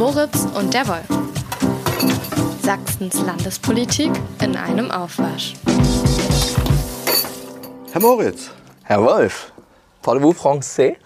[0.00, 1.06] Moritz und der Wolf.
[2.62, 4.10] Sachsens Landespolitik
[4.42, 5.54] in einem Aufwasch.
[7.92, 8.50] Herr Moritz.
[8.84, 9.52] Herr Wolf,
[10.02, 10.96] parlez-vous français?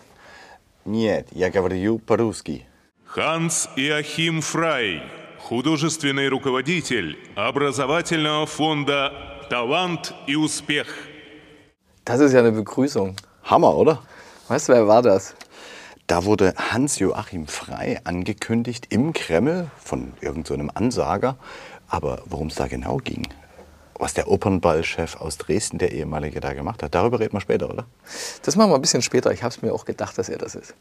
[0.85, 2.67] Нет, я говорю по-русски.
[3.07, 5.03] Ханс Иохим Фрай,
[5.39, 9.13] художественный руководитель образовательного фонда
[9.49, 10.87] «Талант и успех».
[12.05, 13.17] Das ist ja eine Begrüßung.
[13.45, 14.03] Hammer, oder?
[14.49, 15.35] Weißt du, wer war das?
[16.08, 21.36] Da wurde Hans-Joachim Frei angekündigt im Kreml von irgendeinem so Ansager.
[21.88, 23.28] Aber worum es da genau ging,
[23.98, 27.86] was der Opernballchef aus Dresden, der ehemalige, da gemacht hat, darüber reden wir später, oder?
[28.44, 29.32] Das machen wir ein bisschen später.
[29.32, 30.76] Ich habe es mir auch gedacht, dass er das ist.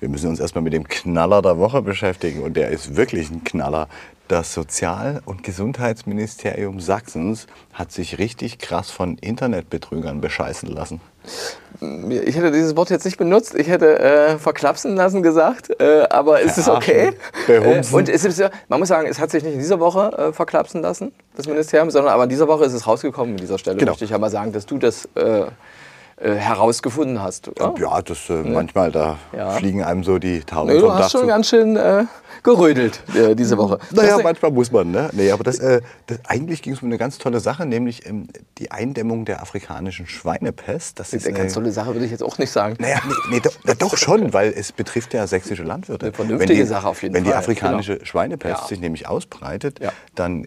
[0.00, 2.42] Wir müssen uns erstmal mit dem Knaller der Woche beschäftigen.
[2.42, 3.88] Und der ist wirklich ein Knaller.
[4.28, 11.00] Das Sozial- und Gesundheitsministerium Sachsens hat sich richtig krass von Internetbetrügern bescheißen lassen.
[11.80, 13.54] Ich hätte dieses Wort jetzt nicht benutzt.
[13.54, 15.70] Ich hätte äh, verklapsen lassen gesagt.
[15.80, 17.12] Äh, aber ist es okay?
[17.48, 20.32] Äh, und es ist, man muss sagen, es hat sich nicht in dieser Woche äh,
[20.32, 23.76] verklapsen lassen, das Ministerium, sondern aber in dieser Woche ist es rausgekommen an dieser Stelle.
[23.76, 23.92] Genau.
[23.92, 25.08] Möchte ich ja mal sagen, dass du das
[26.20, 27.48] äh, herausgefunden hast.
[27.48, 27.74] Oder?
[27.78, 29.50] Ja, das äh, manchmal, da Ja.
[29.52, 31.26] fliegen einem so die Tauben Nee, vom du Dach hast schon zu.
[31.26, 32.04] ganz schön äh,
[32.42, 33.78] gerödelt äh, diese Woche.
[33.90, 34.90] Naja, Das- manchmal muss man.
[34.90, 35.10] Ne?
[35.12, 38.28] Nee, aber das, äh, das, eigentlich ging es um eine ganz tolle Sache, nämlich ähm,
[38.58, 40.98] die Eindämmung der afrikanischen Schweinepest.
[40.98, 42.76] Das ist eine ganz tolle Sache, würde ich jetzt auch nicht sagen.
[42.78, 46.06] naja, nee, nee, doch, doch schon, weil es betrifft ja sächsische Landwirte.
[46.06, 48.04] Eine vernünftige wenn die, Sache auf jeden Wenn die Fall, afrikanische genau.
[48.06, 48.66] Schweinepest Ja.
[48.68, 49.92] sich nämlich ausbreitet, Ja.
[50.14, 50.46] dann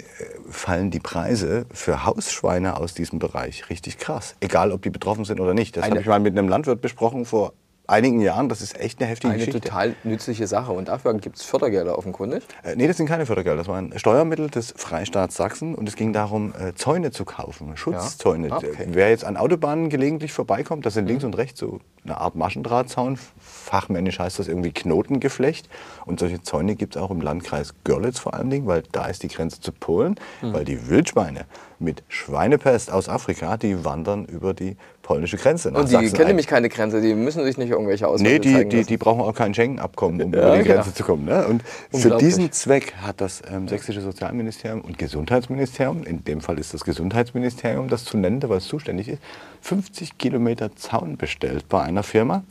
[0.50, 4.36] fallen die Preise für Hausschweine aus diesem Bereich richtig krass.
[4.40, 5.63] Egal, ob die betroffen sind oder nicht.
[5.72, 7.54] Das Eine- habe ich mal mit einem Landwirt besprochen vor
[7.86, 8.48] einigen Jahren.
[8.48, 9.60] Das ist echt eine heftige Eine Geschichte.
[9.60, 10.72] total nützliche Sache.
[10.72, 12.42] Und dafür gibt es Fördergelder offenkundig.
[12.64, 13.58] Äh, nee, das sind keine Fördergelder.
[13.58, 18.52] Das waren Steuermittel des Freistaats Sachsen und es ging darum, äh, Zäune zu kaufen, Schutzzäune.
[18.54, 18.88] Ah, okay.
[18.88, 23.18] Wer jetzt an Autobahnen gelegentlich vorbeikommt, das sind links und rechts so eine Art Maschendrahtzaun.
[23.38, 25.68] Fachmännisch heißt das irgendwie Knotengeflecht.
[26.06, 29.24] Und solche Zäune gibt es auch im Landkreis Görlitz vor allen Dingen, weil da ist
[29.24, 30.54] die Grenze zu Polen, Mhm.
[30.54, 31.46] weil die Wildschweine
[31.80, 36.28] mit Schweinepest aus Afrika, die wandern über die polnische Grenze nach Und die Sachsen kennen
[36.30, 39.36] nämlich keine Grenze, die müssen sich nicht irgendwelche Ausweise Nee, die, die, die brauchen auch
[39.36, 40.76] kein Schengen-Abkommen, um Ja, über die genau.
[40.76, 41.26] Grenze zu kommen.
[41.26, 41.46] Ne?
[41.46, 41.62] Und
[41.94, 46.84] für diesen Zweck hat das ähm, sächsische Sozialministerium und Gesundheitsministerium, in dem Fall ist das
[46.84, 49.22] Gesundheitsministerium das zu nennen, weil es zuständig ist,
[49.62, 52.44] 50 Kilometer Zaun bestellt bei einer Firma.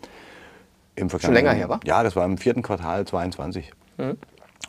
[0.95, 1.81] Im vergangenen- länger her, wa?
[1.85, 3.73] Ja, das war im vierten Quartal 22.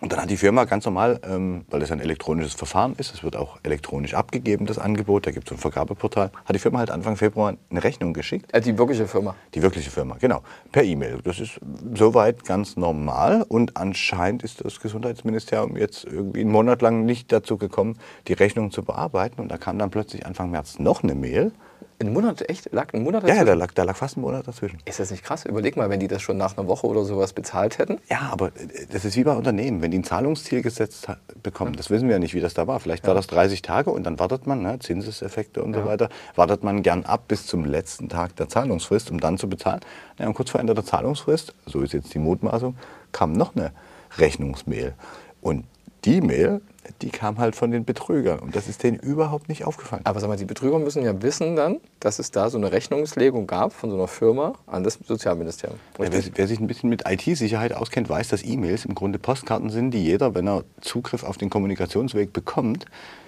[0.03, 3.23] Und dann hat die Firma ganz normal, ähm, weil das ein elektronisches Verfahren ist, es
[3.23, 6.79] wird auch elektronisch abgegeben, das Angebot, da gibt es so ein Vergabeportal, hat die Firma
[6.79, 8.53] halt Anfang Februar eine Rechnung geschickt.
[8.53, 9.33] Äh, die wirkliche Firma.
[9.53, 10.41] Die wirkliche Firma, genau.
[10.73, 11.19] Per E-Mail.
[11.23, 11.57] Das ist
[11.93, 13.45] soweit ganz normal.
[13.47, 17.97] Und anscheinend ist das Gesundheitsministerium jetzt irgendwie einen Monat lang nicht dazu gekommen,
[18.27, 19.39] die Rechnung zu bearbeiten.
[19.39, 21.53] Und da kam dann plötzlich Anfang März noch eine Mail.
[21.99, 22.71] Ein Monat, echt?
[22.73, 23.47] Lag ein Monat Ja, ja, dazwischen?
[23.47, 24.79] da lag, da lag fast ein Monat dazwischen.
[24.85, 25.45] Ist das nicht krass?
[25.45, 27.99] Überleg mal, wenn die das schon nach einer Woche oder sowas bezahlt hätten.
[28.09, 29.81] Ja, aber äh, das ist wie bei Unternehmen.
[29.81, 31.07] Wenn die ein Zahlungsziel gesetzt
[31.41, 32.79] bekommen, das wissen wir ja nicht, wie das da war.
[32.79, 36.63] Vielleicht war das 30 Tage und dann wartet man, ne, Zinseseffekte und so weiter, wartet
[36.63, 39.81] man gern ab bis zum letzten Tag der Zahlungsfrist, um dann zu bezahlen.
[40.19, 42.75] Ja, und kurz vor Ende der Zahlungsfrist, so ist jetzt die Mutmaßung,
[43.11, 43.71] kam noch eine
[44.17, 44.93] Rechnungsmail.
[45.41, 45.65] Und
[46.05, 46.61] die Mail,
[47.01, 50.01] die kam halt von den Betrügern und das ist denen überhaupt nicht aufgefallen.
[50.05, 53.47] Aber sag mal, die Betrüger müssen ja wissen dann, dass es da so eine Rechnungslegung
[53.47, 55.79] gab von so einer Firma an das Sozialministerium.
[55.99, 59.69] Ja, wer, wer sich ein bisschen mit IT-Sicherheit auskennt, weiß, dass E-Mails im Grunde Postkarten
[59.69, 62.85] sind, die jeder, wenn er Zugriff auf den Kommunikationsweg bekommt,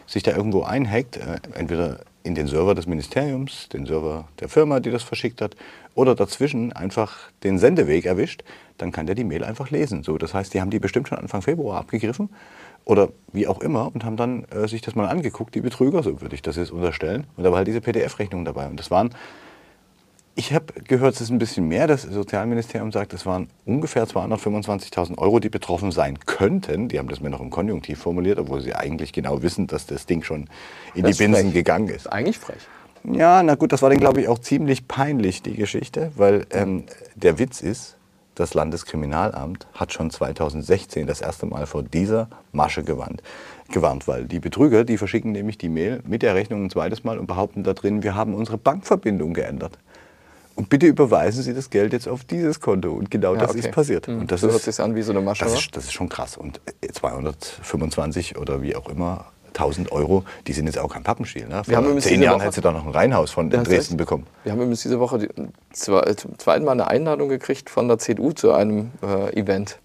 [0.08, 4.80] sich da irgendwo einhackt, äh, entweder in den Server des Ministeriums, den Server der Firma,
[4.80, 5.56] die das verschickt hat,
[5.94, 8.44] oder dazwischen einfach den Sendeweg erwischt,
[8.78, 10.04] dann kann der die Mail einfach lesen.
[10.04, 12.30] So, das heißt, die haben die bestimmt schon Anfang Februar abgegriffen
[12.86, 16.22] oder wie auch immer und haben dann äh, sich das mal angeguckt, die Betrüger, so
[16.22, 17.26] würde ich das jetzt unterstellen.
[17.36, 18.68] Und da war halt diese PDF-Rechnung dabei.
[18.68, 19.10] Und das waren
[20.38, 21.88] ich habe gehört, es ist ein bisschen mehr.
[21.88, 26.90] Das Sozialministerium sagt, es waren ungefähr 225.000 Euro, die betroffen sein könnten.
[26.90, 30.06] Die haben das mir noch im Konjunktiv formuliert, obwohl sie eigentlich genau wissen, dass das
[30.06, 30.50] Ding schon
[30.94, 31.54] in Das die Binsen frech.
[31.54, 32.08] gegangen ist ist.
[32.08, 32.58] eigentlich frech.
[33.06, 36.84] Ja, na gut, das war dann, glaube ich, auch ziemlich peinlich, die Geschichte, weil ähm,
[37.16, 37.98] der Witz ist,
[38.36, 43.24] das Landeskriminalamt hat schon 2016 das erste Mal vor dieser Masche gewarnt,
[43.72, 47.18] gewarnt, weil die Betrüger, die verschicken nämlich die Mail mit der Rechnung ein zweites Mal
[47.18, 49.78] und behaupten da drin, wir haben unsere Bankverbindung geändert.
[50.56, 52.94] Und bitte überweisen Sie das Geld jetzt auf dieses Konto.
[52.94, 53.60] Und genau Ja, das okay.
[53.60, 54.08] ist passiert.
[54.08, 54.22] Hm.
[54.22, 55.94] Und das So hört ist, sich's an wie so eine Masche, Das ist, das ist
[55.94, 56.38] schon krass.
[56.38, 59.26] Und äh, 225 oder wie auch immer,
[59.56, 61.48] 1000 Euro, die sind jetzt auch kein Pappenstiel.
[61.48, 61.64] Ne?
[61.64, 63.98] Vor zehn Jahren Woche- hättest du da noch ein Reihenhaus von in Dresden recht.
[63.98, 64.28] bekommen.
[64.44, 65.30] Wir haben übrigens diese Woche die,
[65.72, 69.80] zwei, zum zweiten Mal eine Einladung gekriegt von der CDU zu einem äh, Event.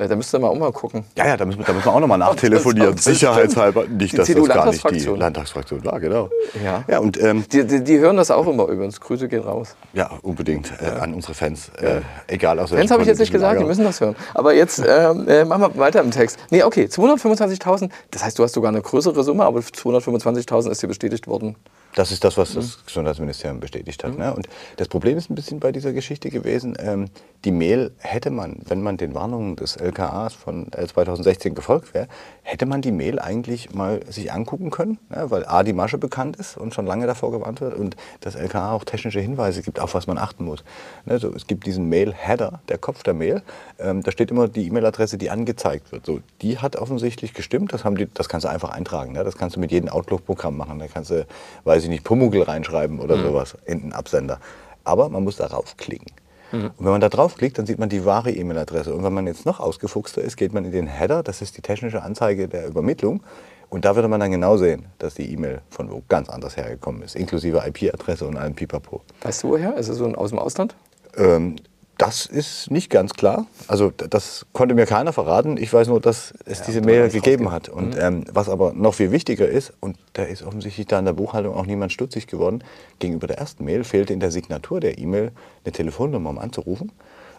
[0.00, 1.04] Äh, da müsste man auch mal gucken.
[1.14, 2.88] Ja, ja, da müssen wir, da müssen wir auch nochmal nachtelefonieren.
[2.90, 3.84] ob das Sicherheitshalber.
[3.88, 5.04] Nicht, Die dass das gar nicht die.
[5.10, 6.30] Landtagsfraktion war, genau.
[6.64, 6.84] Ja.
[6.88, 8.98] Ja, und ähm, Die, die, die hören das auch immer übrigens.
[8.98, 9.76] Grüße gehen raus.
[9.92, 11.70] ja, unbedingt äh, an unsere Fans.
[11.80, 14.16] Äh, egal aus Fans habe ich jetzt nicht gesagt, die müssen das hören.
[14.32, 16.38] Aber jetzt ähm, äh, machen wir weiter im Text.
[16.48, 20.88] Nee, okay, 225.000, das heißt, du hast sogar eine größere Summe, aber 225.000 ist dir
[20.88, 21.56] bestätigt worden.
[21.94, 22.60] Das ist das, was Mhm.
[22.60, 24.16] das Gesundheitsministerium bestätigt hat.
[24.16, 24.32] Ne?
[24.32, 27.06] Und das Problem ist ein bisschen bei dieser Geschichte gewesen, ähm,
[27.44, 32.06] die Mail hätte man, wenn man den Warnungen des LKAs von äh, 2016 gefolgt wäre,
[32.42, 35.30] hätte man die Mail eigentlich mal sich angucken können, ne?
[35.30, 38.72] weil A, die Masche bekannt ist und schon lange davor gewarnt wird und das LKA
[38.72, 40.62] auch technische Hinweise gibt, auf was man achten muss.
[41.06, 41.18] Ne?
[41.18, 43.42] So, es gibt diesen Mail-Header, der Kopf der Mail,
[43.78, 46.06] ähm, da steht immer die E-Mail-Adresse, die angezeigt wird.
[46.06, 49.12] So, die hat offensichtlich gestimmt, das, haben die, das kannst du einfach eintragen.
[49.12, 49.24] Ne?
[49.24, 50.78] Das kannst du mit jedem Outlook-Programm machen.
[50.78, 51.26] Da kannst du,
[51.64, 54.38] weiß ich nicht, Pumuckl reinschreiben oder sowas in den Absender.
[54.84, 56.12] Aber man muss darauf klicken.
[56.52, 58.92] Und wenn man da draufklickt, dann sieht man die wahre E-Mail-Adresse.
[58.94, 61.62] Und wenn man jetzt noch ausgefuchster ist, geht man in den Header, das ist die
[61.62, 63.22] technische Anzeige der Übermittlung.
[63.68, 67.02] Und da würde man dann genau sehen, dass die E-Mail von wo ganz anders hergekommen
[67.02, 69.00] ist, inklusive IP-Adresse und allem Pipapo.
[69.22, 69.76] Weißt du woher?
[69.76, 70.74] Ist es so aus dem Ausland?
[71.16, 71.54] Ähm,
[72.00, 73.46] das ist nicht ganz klar.
[73.68, 75.58] Also das konnte mir keiner verraten.
[75.58, 77.68] Ich weiß nur, dass es diese da Mail gegeben hat.
[77.68, 81.12] Und ähm, was aber noch viel wichtiger ist, und da ist offensichtlich da in der
[81.12, 82.64] Buchhaltung auch niemand stutzig geworden,
[83.00, 85.32] gegenüber der ersten Mail fehlte in der Signatur der E-Mail
[85.62, 86.90] eine Telefonnummer, um anzurufen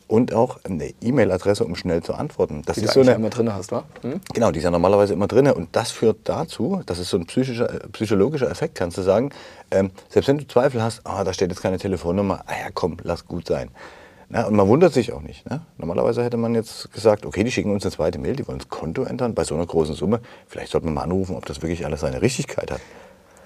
[0.07, 2.61] und auch eine E-Mail-Adresse, um schnell zu antworten.
[2.63, 3.85] Das Die ist du so eine, immer drin hast, wa?
[4.01, 4.21] Hm?
[4.31, 5.49] Genau, die ist ja normalerweise immer drin.
[5.49, 9.31] Und das führt dazu, das ist so ein äh, psychologischer Effekt, kannst du sagen,
[9.71, 12.97] ähm, selbst wenn du Zweifel hast, ah, da steht jetzt keine Telefonnummer, ah ja, komm,
[13.01, 13.71] lass gut sein.
[14.33, 15.50] Na, und man wundert sich auch nicht.
[15.50, 15.60] Ne?
[15.78, 18.69] Normalerweise hätte man jetzt gesagt, okay, die schicken uns eine zweite Mail, die wollen das
[18.69, 20.22] Konto ändern bei so einer großen Summe.
[20.48, 22.80] Vielleicht sollte man mal anrufen, ob das wirklich alles seine Richtigkeit hat.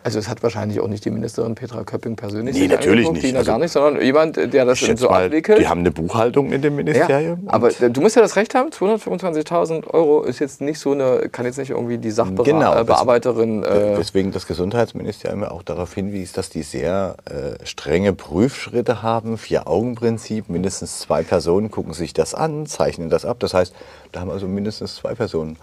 [0.05, 3.23] Also es hat wahrscheinlich auch nicht die Ministerin Petra Köpping persönlich Nee, natürlich nicht.
[3.23, 5.57] Die Also- gar nicht, sondern jemand, der das so mal, abwickelt.
[5.59, 7.39] die haben eine Buchhaltung in dem ja, Ministerium.
[7.47, 10.91] aber und- äh, du musst ja das Recht haben, 225.000 Euro ist jetzt nicht so
[10.91, 15.91] eine, kann jetzt nicht irgendwie die Genau, Sachbearbeiterin äh, Weswegen das Gesundheitsministerium ja auch darauf
[15.95, 22.35] hinwies, dass die sehr äh, strenge Prüfschritte haben, Vier-Augen-Prinzip, mindestens zwei Personen gucken sich das
[22.35, 23.37] an, zeichnen das ab.
[23.39, 23.73] Das heißt,
[24.11, 25.57] da haben also mindestens zwei Personen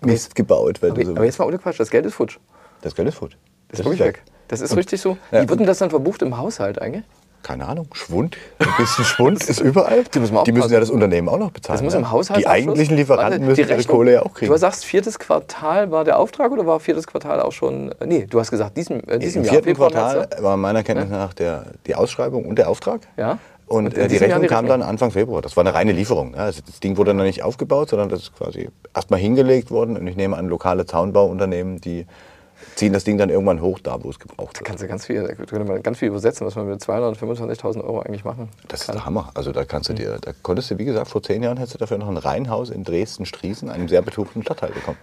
[0.00, 0.80] Mist gebaut.
[0.82, 2.38] Aber, so aber jetzt mal ohne Quatsch, das Geld ist futsch.
[2.80, 3.36] das Geld ist futsch.
[3.78, 4.22] Das ist wirklich weg.
[4.48, 5.16] Das ist Und- richtig so.
[5.32, 7.04] Ja, Wie wird denn das dann verbucht im Haushalt eigentlich?
[7.42, 10.02] Keine Ahnung, Schwund, ein bisschen Schwund ist überall.
[10.12, 11.76] Die müssen die müssen ja das Unternehmen auch noch bezahlen.
[11.76, 14.50] Das muss im Haushalt Die eigentlichen Lieferanten müssen ihre Kohle ja auch kriegen.
[14.50, 17.92] Du sagst, viertes Quartal war der Auftrag oder war viertes Quartal auch schon.
[18.00, 19.52] äh, Nee, du hast gesagt, diesem, äh, diesem Im Jahr.
[19.54, 23.02] vierten Februar, Quartal war meiner Kenntnis nach der, die Ausschreibung und der Auftrag.
[23.16, 23.38] Ja.
[23.68, 24.80] Und, Und in äh, die Rechnung die kam Rechnung.
[24.80, 25.40] dann Anfang Februar.
[25.40, 26.34] Das war eine reine Lieferung.
[26.34, 26.40] Ja.
[26.46, 29.96] Also das Ding wurde noch nicht aufgebaut, sondern das ist quasi erstmal hingelegt worden.
[29.96, 32.06] Und ich nehme an, lokale Zaunbauunternehmen, die
[32.76, 34.64] ziehen das Ding dann irgendwann hoch, da wo es gebraucht wird.
[34.64, 38.00] Kannst du ganz viel, da könnte man ganz viel übersetzen, was man mit 225.000 Euro
[38.00, 38.96] eigentlich machen Das ist kann.
[38.96, 39.30] der Hammer.
[39.34, 41.78] Also da kannst du dir, da konntest du, wie gesagt, vor zehn Jahren hättest du
[41.78, 44.98] dafür noch ein Reihenhaus in Dresden-Striesen, einem sehr betuchten Stadtteil bekommen.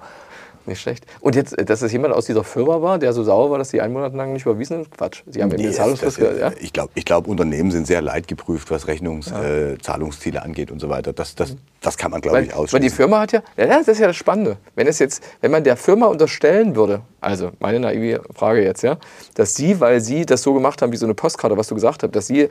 [0.65, 1.05] Nicht schlecht.
[1.19, 3.69] Und jetzt, äh, dass es jemand aus dieser Firma war, der so sauer war, dass
[3.69, 4.91] die einen Monat lang nicht überwiesen sind?
[4.97, 5.23] Quatsch.
[5.27, 6.51] Sie haben ja Nee, das- Zahlungsfrist das- ge- ja?
[6.59, 10.89] Ich glaube, ich glaub, Unternehmen sind sehr leidgeprüft, was Rechnungszahlungsziele äh, Zahlungsziele angeht und so
[10.89, 11.11] weiter.
[11.11, 12.95] Das, das, das kann man, glaube ich, weil die ausschließen.
[12.95, 14.57] Firma hat ja, ja, das ist ja das Spannende.
[14.75, 18.97] Wenn es jetzt, wenn man der Firma unterstellen würde, also meine naive Frage jetzt, ja,
[19.35, 22.03] dass sie, weil sie das so gemacht haben wie so eine Postkarte, was du gesagt
[22.03, 22.47] hast, dass sie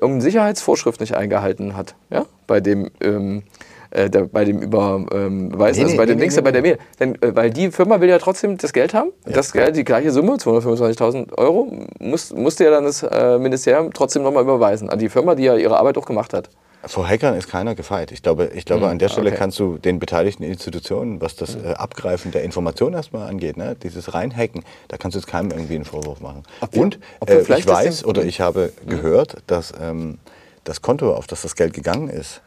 [0.00, 3.42] irgendeine Sicherheitsvorschrift nicht eingehalten hat, ja, bei dem, ähm,
[3.90, 6.42] äh, der, bei dem Überweisen, ähm, Beweis, Nee, also nee, bei dem nee, Links, nee,
[6.42, 6.68] bei der nee.
[6.70, 6.78] Mail.
[7.00, 10.10] Denn, äh, weil die Firma will ja trotzdem das Geld haben, das Geld, die gleiche
[10.10, 15.08] Summe, 225.000 Euro, muss, musste ja dann das äh, Ministerium trotzdem nochmal überweisen an die
[15.08, 16.50] Firma, die ja ihre Arbeit auch gemacht hat.
[16.86, 18.12] Vor Hackern ist keiner gefeit.
[18.12, 19.38] Ich glaube, ich glaube an der Stelle okay.
[19.38, 24.14] kannst du den beteiligten Institutionen, was das äh, Abgreifen der Information erstmal angeht, ne, dieses
[24.14, 26.44] Reinhacken, da kannst du jetzt keinem irgendwie einen Vorwurf machen.
[26.70, 30.18] wir- Und äh, ich weiß oder ich habe gehört, dass ähm,
[30.62, 32.42] das Konto, auf das das Geld gegangen ist,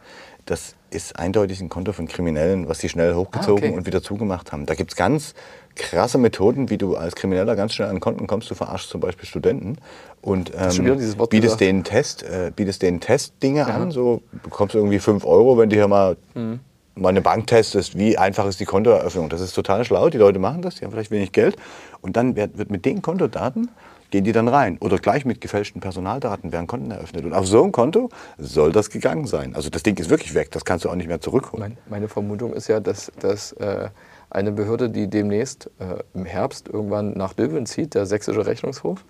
[0.46, 3.76] das ist eindeutig ein Konto von Kriminellen, was sie schnell hochgezogen Ah, okay.
[3.76, 4.66] und wieder zugemacht haben.
[4.66, 5.34] Da gibt es ganz
[5.76, 8.50] krasse Methoden, wie du als Krimineller ganz schnell an Konten kommst.
[8.50, 9.76] Du verarschst zum Beispiel Studenten
[10.20, 14.98] und ähm, Wort bietest denen Test, äh, bietest denen Testdinge an, so bekommst du irgendwie
[14.98, 16.60] 5 Euro, wenn du hier mal, Mhm.
[16.94, 19.28] mal eine Bank testest, wie einfach ist die Kontoeröffnung.
[19.30, 21.56] Das ist total schlau, die Leute machen das, die haben vielleicht wenig Geld
[22.02, 23.70] und dann wird, wird mit den Kontodaten
[24.12, 27.64] gehen die dann rein oder gleich mit gefälschten Personaldaten werden Konten eröffnet und auf so
[27.64, 29.56] ein Konto soll das gegangen sein.
[29.56, 31.60] Also das Ding ist wirklich weg, das kannst du auch nicht mehr zurückholen.
[31.60, 33.88] Mein, meine Vermutung ist ja, dass, dass äh,
[34.30, 39.04] eine Behörde, die demnächst äh, im Herbst irgendwann nach Döbeln zieht, der sächsische Rechnungshof.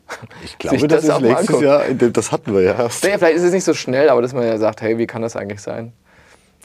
[0.45, 1.61] Ich glaube, das, auch ist nächstes.
[1.61, 3.03] Jahr, das hatten wir ja erst.
[3.03, 5.23] Naja, vielleicht ist es nicht so schnell, aber dass man ja sagt, hey, wie kann
[5.23, 5.93] das eigentlich sein?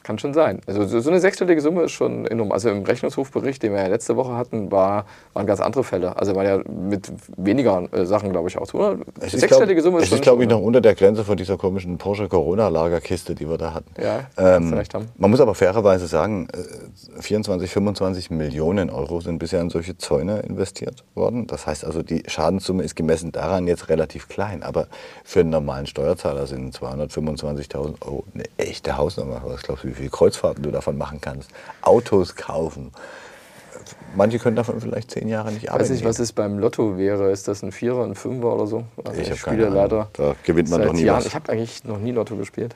[0.07, 0.61] Kann schon sein.
[0.65, 2.53] Also so eine sechsstellige Summe ist schon enorm.
[2.53, 6.15] Also im Rechnungshofbericht, den wir ja letzte Woche hatten, war, waren ganz andere Fälle.
[6.15, 8.73] Also war ja mit weniger äh, Sachen, glaube ich, auch.
[8.73, 8.99] Oder?
[9.19, 10.17] Es ist, sechsstellige Summe es schon.
[10.17, 13.73] ist, glaube ich, noch unter der Grenze von dieser komischen Porsche Corona-Lagerkiste, die wir da
[13.73, 13.91] hatten.
[14.01, 15.09] Ja, ähm, recht haben.
[15.17, 20.39] Man muss aber fairerweise sagen, äh, 24, 25 Millionen Euro sind bisher in solche Zäune
[20.39, 21.47] investiert worden.
[21.47, 24.63] Das heißt also, die Schadenssumme ist gemessen daran jetzt relativ klein.
[24.63, 24.87] Aber
[25.25, 29.41] für einen normalen Steuerzahler sind 225.000 Euro eine echte Hausnummer.
[29.43, 31.49] Was glaubst du, wie viele Kreuzfahrten du davon machen kannst?
[31.81, 32.91] Autos kaufen.
[34.15, 35.83] Manche können davon vielleicht zehn Jahre nicht Ich arbeiten.
[35.83, 37.31] weiß nicht, was es beim Lotto wäre.
[37.31, 38.83] Ist das ein Vierer, ein Fünfer oder so?
[39.03, 41.17] Also Ich hab spiele leider Da gewinnt man doch nie Jahren.
[41.19, 41.25] was.
[41.27, 42.75] Ich habe eigentlich noch nie Lotto gespielt.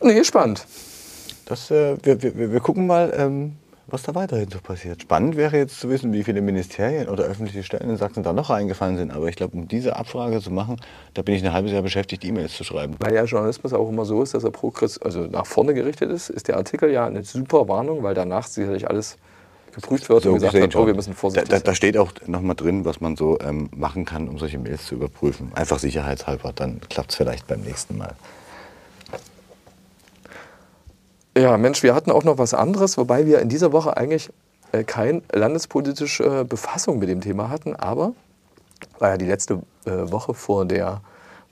[0.00, 0.66] Nee, spannend.
[1.46, 3.56] Das, äh, wir, wir, wir gucken mal, ähm,
[3.90, 5.02] was da weiterhin so passiert.
[5.02, 8.50] Spannend wäre jetzt zu wissen, wie viele Ministerien oder öffentliche Stellen in Sachsen da noch
[8.50, 9.10] eingefallen sind.
[9.10, 10.76] Aber ich glaube, um diese Abfrage zu machen,
[11.14, 12.96] da bin ich ein halbes Jahr beschäftigt, E-Mails zu schreiben.
[13.00, 16.28] Weil ja Journalismus auch immer so ist, dass er progress also nach vorne gerichtet ist,
[16.28, 19.16] ist der Artikel ja eine super Warnung, weil danach sicherlich alles
[19.72, 21.64] geprüft wird und gesagt wird, oh, wir müssen da, vorsichtig da, sein.
[21.64, 24.96] da steht auch nochmal drin, was man so ähm, machen kann, um solche Mails zu
[24.96, 25.52] überprüfen.
[25.54, 28.14] Einfach sicherheitshalber, dann klappt es vielleicht beim nächsten Mal.
[31.38, 34.30] Ja, Mensch, wir hatten auch noch was anderes, wobei wir in dieser Woche eigentlich
[34.72, 38.12] äh, keine landespolitische äh, Befassung mit dem Thema hatten, aber
[38.98, 41.00] war ja die letzte äh, Woche vor, der,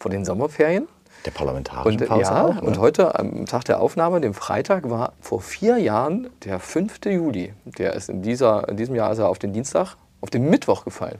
[0.00, 0.88] vor den Sommerferien.
[1.24, 2.62] Der parlamentarischen Und, äh, Pause ja, auch, ne?
[2.62, 7.04] und heute am Tag der Aufnahme, dem Freitag, war vor vier Jahren der 5.
[7.04, 7.54] Juli.
[7.64, 10.84] Der ist in, dieser, in diesem Jahr ist er auf den Dienstag, auf den Mittwoch
[10.84, 11.18] gefallen.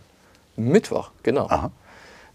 [0.57, 1.47] Mittwoch, genau.
[1.47, 1.71] Aha.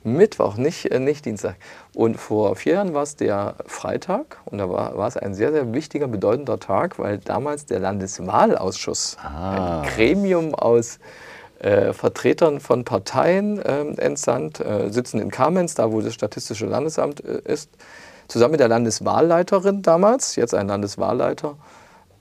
[0.04, 1.56] Mittwoch, nicht, äh, nicht Dienstag.
[1.96, 5.52] Und vor vier Jahren war es der Freitag und da war, war es ein sehr,
[5.52, 9.82] sehr wichtiger, bedeutender Tag, weil damals der Landeswahlausschuss, Ah.
[9.82, 11.00] ein Gremium aus
[11.60, 17.24] äh, Vertretern von Parteien ähm, entsandt, äh, sitzen in Kamenz, da wo das Statistische Landesamt
[17.24, 17.70] äh, ist,
[18.28, 21.58] zusammen mit der Landeswahlleiterin damals, jetzt ein Landeswahlleiter,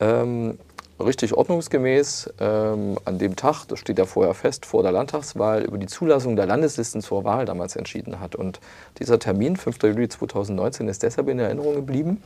[0.01, 0.59] ähm,
[1.05, 5.79] richtig ordnungsgemäß ähm, an dem Tag, das steht ja vorher fest, vor der Landtagswahl, über
[5.79, 8.35] die Zulassung der Landeslisten zur Wahl damals entschieden hat.
[8.35, 8.61] Und
[8.99, 9.83] dieser Termin, 5.
[9.83, 12.23] Juli 2019, ist deshalb in Erinnerung geblieben,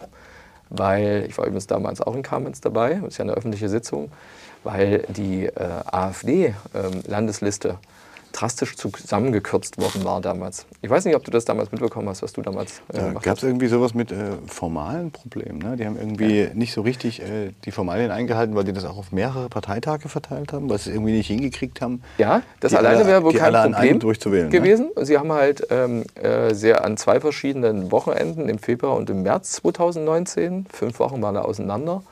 [0.70, 4.10] weil, ich war übrigens damals auch in Kamenz dabei, das ist ja eine öffentliche Sitzung,
[4.62, 5.52] weil die äh,
[5.86, 7.78] AfD-Landesliste
[8.34, 10.66] drastisch zusammengekürzt worden war damals.
[10.82, 13.22] Ich weiß nicht, ob du das damals mitbekommen hast, was du damals äh, Da gemacht
[13.24, 13.42] gab hast.
[13.44, 15.58] es irgendwie sowas mit äh, formalen Problemen.
[15.60, 15.76] Ne?
[15.76, 19.12] Die haben irgendwie nicht so richtig äh, die Formalien eingehalten, weil die das auch auf
[19.12, 22.02] mehrere Parteitage verteilt haben, weil sie es irgendwie nicht hingekriegt haben.
[22.18, 24.50] Ja, das alleine alle- wäre wohl kein Problem durchzuwählen, ne?
[24.58, 24.90] gewesen.
[25.02, 29.52] Sie haben halt ähm, äh, sehr an zwei verschiedenen Wochenenden, im Februar und im März
[29.52, 32.02] 2019, fünf Wochen waren da auseinander,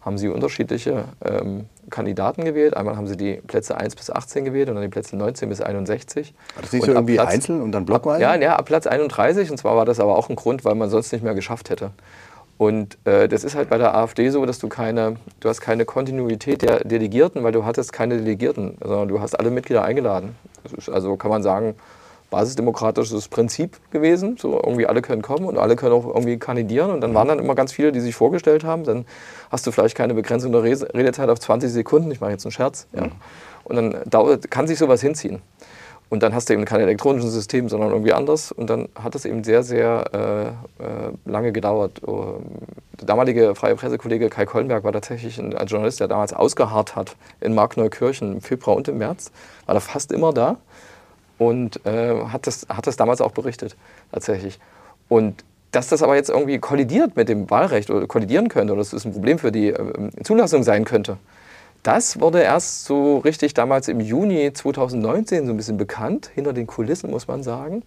[0.00, 2.76] haben sie unterschiedliche ähm, Kandidaten gewählt.
[2.76, 5.60] Einmal haben sie die Plätze 1 bis 18 gewählt und dann die Plätze 19 bis
[5.60, 6.34] 61.
[6.54, 8.22] War das nicht so irgendwie Platz- einzeln und dann blockweise?
[8.22, 9.50] Ja, ja, ab Platz 31.
[9.50, 11.90] Und zwar war das aber auch ein Grund, weil man sonst nicht mehr geschafft hätte.
[12.56, 15.86] Und äh, das ist halt bei der AfD so, dass du keine, du hast keine
[15.86, 20.36] Kontinuität der Delegierten, weil du hattest keine Delegierten, sondern du hast alle Mitglieder eingeladen.
[20.92, 21.74] Also, kann man sagen,
[22.30, 24.36] basisdemokratisches Prinzip gewesen.
[24.38, 26.90] So irgendwie alle können kommen und alle können auch irgendwie kandidieren.
[26.90, 28.84] Und dann waren dann immer ganz viele, die sich vorgestellt haben.
[28.84, 29.04] Dann
[29.50, 32.10] hast du vielleicht keine Begrenzung der Redezeit auf 20 Sekunden.
[32.10, 32.86] Ich mache jetzt einen Scherz.
[32.92, 33.08] Ja.
[33.64, 35.42] Und dann dauert, kann sich sowas hinziehen.
[36.08, 38.50] Und dann hast du eben kein elektronisches System, sondern irgendwie anders.
[38.50, 42.00] Und dann hat es eben sehr, sehr äh, äh, lange gedauert.
[42.06, 42.42] Ähm,
[42.98, 47.14] Der damalige freie Pressekollege Kai Kollenberg war tatsächlich ein, ein Journalist, der damals ausgeharrt hat
[47.40, 49.30] in Markneukirchen im Februar und im März.
[49.66, 50.56] War da fast immer da
[51.40, 53.74] und äh, hat, das, hat das damals auch berichtet,
[54.12, 54.60] tatsächlich.
[55.08, 55.42] Und
[55.72, 59.06] dass das aber jetzt irgendwie kollidiert mit dem Wahlrecht oder kollidieren könnte oder dass das
[59.06, 61.16] ein Problem für die äh, Zulassung sein könnte,
[61.82, 66.66] das wurde erst so richtig damals im Juni 2019 so ein bisschen bekannt, hinter den
[66.66, 67.84] Kulissen muss man sagen,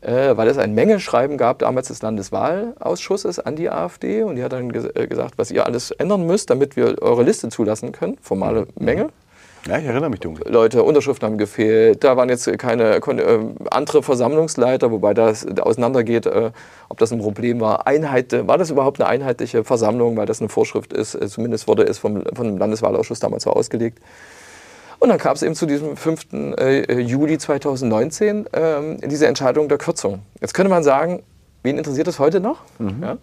[0.00, 4.52] äh, weil es ein Mengeschreiben gab damals des Landeswahlausschusses an die AfD und die hat
[4.52, 8.18] dann ges äh, gesagt, was ihr alles ändern müsst, damit wir eure Liste zulassen können,
[8.20, 9.10] formale Menge.
[9.66, 10.50] Ja, ich erinnere mich dunkel.
[10.50, 12.04] Leute, Unterschriften haben gefehlt.
[12.04, 13.38] Da waren jetzt keine äh,
[13.70, 16.52] andere Versammlungsleiter, wobei das auseinandergeht, äh,
[16.88, 17.86] ob das ein Problem war.
[17.86, 21.14] Einheit, äh, war das überhaupt eine einheitliche Versammlung, weil das eine Vorschrift ist?
[21.14, 23.98] Äh, zumindest wurde es vom, vom Landeswahlausschuss damals so ausgelegt.
[25.00, 26.32] Und dann kam es eben zu diesem 5.
[26.58, 30.22] äh, Juli 2019 ähm, diese Entscheidung der Kürzung.
[30.40, 31.22] Jetzt könnte man sagen,
[31.68, 32.58] wen interessiert das heute noch?
[33.00, 33.18] Ja?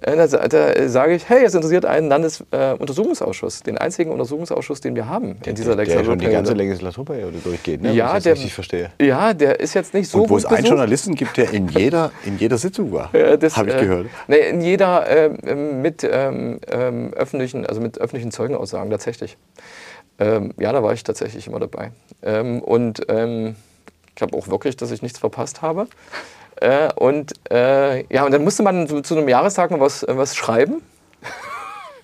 [0.00, 5.08] Äh, Da, da sage ich, hey, es interessiert einen Landesuntersuchungsausschuss, den einzigen Untersuchungsausschuss, den wir
[5.08, 7.32] haben in dieser der, der schon die ganze Legislaturperiode.
[7.32, 7.92] Legislaturperiode durchgeht, ne?
[7.92, 8.90] Ja, ich der- richtig verstehe.
[9.00, 10.64] Ja, der ist jetzt nicht so Und wo es einen.
[10.66, 14.06] Journalisten gibt, der in jeder, in jeder Sitzung war, Äh, habe ich äh, gehört.
[14.28, 19.36] Nee, in jeder ähm, mit ähm, ähm, öffentlichen, also mit öffentlichen Zeugenaussagen tatsächlich.
[20.18, 21.90] Ähm, ja, da war ich tatsächlich immer dabei.
[22.22, 23.56] Ähm, und ähm,
[24.08, 25.86] ich glaube auch wirklich, dass ich nichts verpasst habe.
[26.62, 30.16] Äh, und äh, ja, und dann musste man so, zu einem Jahrestag noch was, äh,
[30.16, 30.80] was schreiben.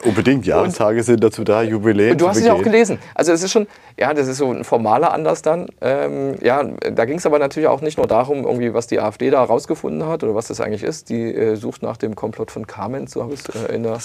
[0.05, 2.99] Unbedingt, Jahrestage sind dazu da, Jubiläen Und du hast es ja auch gelesen.
[3.14, 3.67] Also es ist schon,
[3.99, 5.67] ja, das ist so ein formaler Anlass dann.
[5.81, 9.31] Ähm, ja, da ging es aber natürlich auch nicht nur darum, irgendwie, was die AfD
[9.31, 11.11] da herausgefunden hat oder was das eigentlich ist.
[11.11, 13.99] Die äh, sucht nach dem Komplott von Carmen, so habe ich es äh, in der.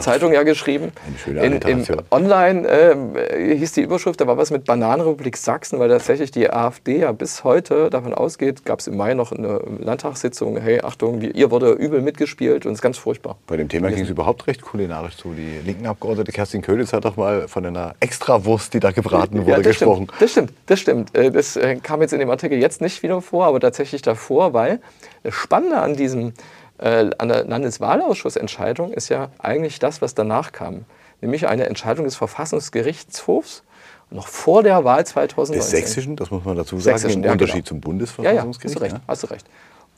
[0.00, 0.92] Zeitung ja geschrieben.
[1.26, 2.02] In, Alliteration.
[2.10, 6.98] Online äh, hieß die Überschrift, da war was mit Bananenrepublik Sachsen, weil tatsächlich die AfD
[7.00, 11.50] ja bis heute davon ausgeht, gab es im Mai noch eine Landtagssitzung, hey, Achtung, ihr
[11.50, 13.38] wurde übel mitgespielt und es ist ganz furchtbar.
[13.46, 15.37] Bei dem Thema ging es überhaupt recht kulinarisch zu.
[15.38, 19.50] Die linken Abgeordnete Kerstin Könitz hat doch mal von einer Extrawurst, die da gebraten wurde,
[19.52, 20.08] Ja, das gesprochen.
[20.08, 21.16] Stimmt, das stimmt, das stimmt.
[21.16, 24.52] Äh, Das äh, kam jetzt in dem Artikel jetzt nicht wieder vor, aber tatsächlich davor,
[24.52, 24.80] weil
[25.22, 26.32] das Spannende an diesem
[26.78, 30.86] äh, an der Landeswahlausschussentscheidung ist ja eigentlich das, was danach kam,
[31.20, 33.62] nämlich eine Entscheidung des Verfassungsgerichtshofs
[34.10, 35.60] noch vor der Wahl 2019.
[35.60, 37.80] Des Sächsischen, das muss man dazu sagen, Sächsischen, im ja, Unterschied genau.
[37.80, 38.74] zum Ja, ja, Bundesverfassungsgericht.
[38.74, 39.00] hast du recht, ja.
[39.06, 39.46] hast du recht.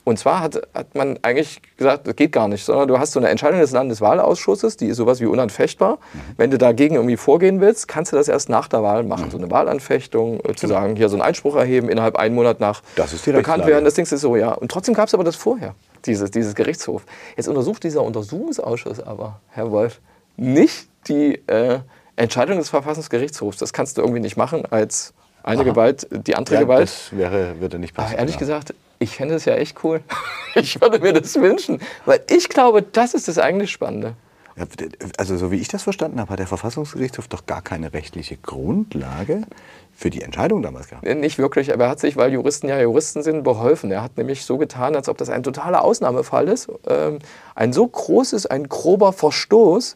[0.03, 3.19] Und zwar hat, hat man eigentlich gesagt, das geht gar nicht, sondern du hast so
[3.19, 5.99] eine Entscheidung des Landeswahlausschusses, die ist sowas wie unanfechtbar.
[6.37, 9.29] Wenn du dagegen irgendwie vorgehen willst, kannst du das erst nach der Wahl machen.
[9.29, 12.81] So eine Wahlanfechtung, äh, zu sagen, hier so einen Einspruch erheben, innerhalb einen Monat nach
[12.95, 13.85] Das ist die bekannt werden.
[13.85, 14.53] Das Ding ist so, ja.
[14.53, 17.03] Und trotzdem gab es aber das vorher, dieses, dieses Gerichtshof.
[17.37, 19.99] Jetzt untersucht dieser Untersuchungsausschuss aber, Herr Wolf,
[20.35, 21.79] nicht die äh,
[22.15, 23.57] Entscheidung des Verfassungsgerichtshofs.
[23.57, 26.83] Das kannst du irgendwie nicht machen als eine Gewalt, die andere Ja, Gewalt.
[26.83, 28.17] das wäre, würde nicht Aber passen.
[28.17, 28.39] ehrlich ja.
[28.39, 30.01] gesagt, ich fände es ja echt cool.
[30.53, 34.15] Ich würde mir das wünschen, weil ich glaube, das ist das eigentlich Spannende.
[35.17, 39.43] Also so wie ich das verstanden habe, hat der Verfassungsgerichtshof doch gar keine rechtliche Grundlage
[39.93, 41.05] für die Entscheidung damals gehabt.
[41.05, 43.91] Nicht wirklich, aber er hat sich, weil Juristen ja Juristen sind, beholfen.
[43.91, 46.69] Er hat nämlich so getan, als ob das ein totaler Ausnahmefall ist.
[46.85, 47.19] Ähm,
[47.55, 49.95] ein so großes, ein grober Verstoß,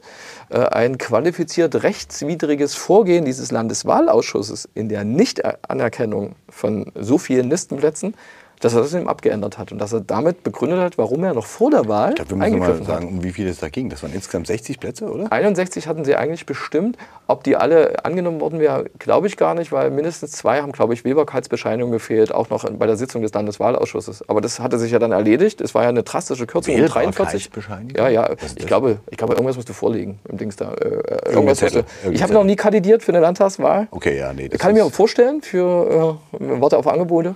[0.51, 8.15] äh, ein qualifiziert rechtswidriges Vorgehen dieses Landeswahlausschusses in der Nichtanerkennung von so vielen Listenplätzen,
[8.65, 11.45] dass er das eben abgeändert hat und dass er damit begründet hat, warum er noch
[11.45, 13.01] vor der Wahl Ich glaube, wir müssen mal eingegriffen hat.
[13.01, 13.89] sagen, um wie viel es da ging.
[13.89, 15.31] Das waren insgesamt 60 Plätze, oder?
[15.31, 16.97] 61 hatten sie eigentlich bestimmt.
[17.27, 20.93] Ob die alle angenommen worden wären, glaube ich gar nicht, weil mindestens zwei haben, glaube
[20.93, 24.27] ich, Wählbarkeitsbescheinigung gefehlt, auch noch bei der Sitzung des Landeswahlausschusses.
[24.29, 25.61] Aber das hatte sich ja dann erledigt.
[25.61, 27.05] Es war ja eine drastische Kürzung um 43.
[27.53, 27.95] Wählbarkeitsbescheinigung?
[27.97, 28.29] Ja, ja.
[28.55, 30.73] Ich glaube, ich glaube, irgendwas musst du vorlegen im Dings da.
[30.73, 33.87] Äh, irgendwas Zettel, musst du- irgendein Ich habe noch nie kandidiert für eine Landtagswahl.
[33.91, 34.49] Okay, ja, nee.
[34.49, 37.35] Das Kann ich mir vorstellen, für äh, Warte auf Angebote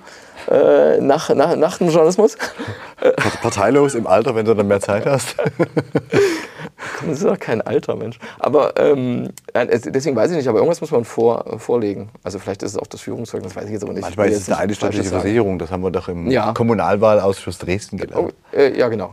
[0.50, 2.38] äh, nach, nach, nach dem Journalismus.
[3.42, 5.36] parteilos im Alter, wenn du dann mehr Zeit hast.
[7.06, 8.20] Das ist doch kein alter Mensch.
[8.40, 12.10] Aber ähm, äh, es- deswegen weiß ich nicht, aber irgendwas muss man vor, vorlegen.
[12.24, 14.02] Also vielleicht ist es auch das Führungszeugnis, das weiß ich jetzt aber nicht.
[14.02, 15.22] Manchmal ist es eine nichts staatliche Falsches sagen.
[15.22, 15.60] Versicherung.
[15.60, 16.54] Das haben wir doch im Ja.
[16.54, 18.34] Kommunalwahlausschuss Dresden gelernt.
[18.54, 19.12] Oh, äh, ja, genau.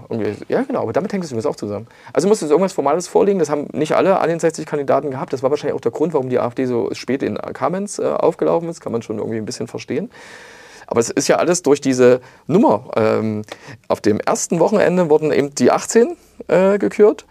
[0.49, 0.83] Ja, genau.
[0.83, 1.87] Aber damit hängt es übrigens auch zusammen.
[2.13, 3.39] Also muss es irgendwas Formales vorlegen.
[3.39, 5.33] Das haben nicht alle an den 60 Kandidaten gehabt.
[5.33, 8.69] Das war wahrscheinlich auch der Grund, warum die AfD so spät in Kamenz äh, aufgelaufen
[8.69, 8.81] ist.
[8.81, 10.11] Kann man schon irgendwie ein bisschen verstehen.
[10.87, 12.91] Aber es ist ja alles durch diese Nummer.
[12.97, 13.43] Ähm,
[13.89, 16.17] auf dem ersten Wochenende wurden eben die 18
[16.49, 17.27] äh, gekürt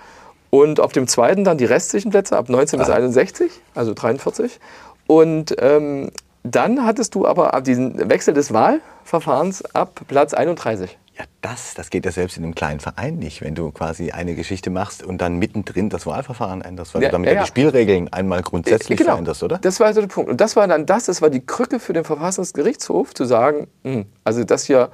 [0.49, 4.59] und auf dem zweiten dann die restlichen Plätze ab 19 bis 61, also 43.
[5.07, 6.11] Und ähm,
[6.43, 10.97] dann hattest du aber ab diesen Wechsel des Wahlverfahrens ab Platz 31.
[11.17, 14.35] Ja, das, das geht ja selbst in einem kleinen Verein nicht, wenn du quasi eine
[14.35, 17.47] Geschichte machst und dann mittendrin das Wahlverfahren änderst, weil Ja, du damit ja, ja, die
[17.47, 19.11] Spielregeln einmal grundsätzlich Genau.
[19.11, 19.57] veränderst, oder?
[19.59, 20.29] Das war also der Punkt.
[20.29, 24.05] Und das war dann das, das war die Krücke für den Verfassungsgerichtshof, zu sagen, hm,
[24.25, 24.89] also das hier,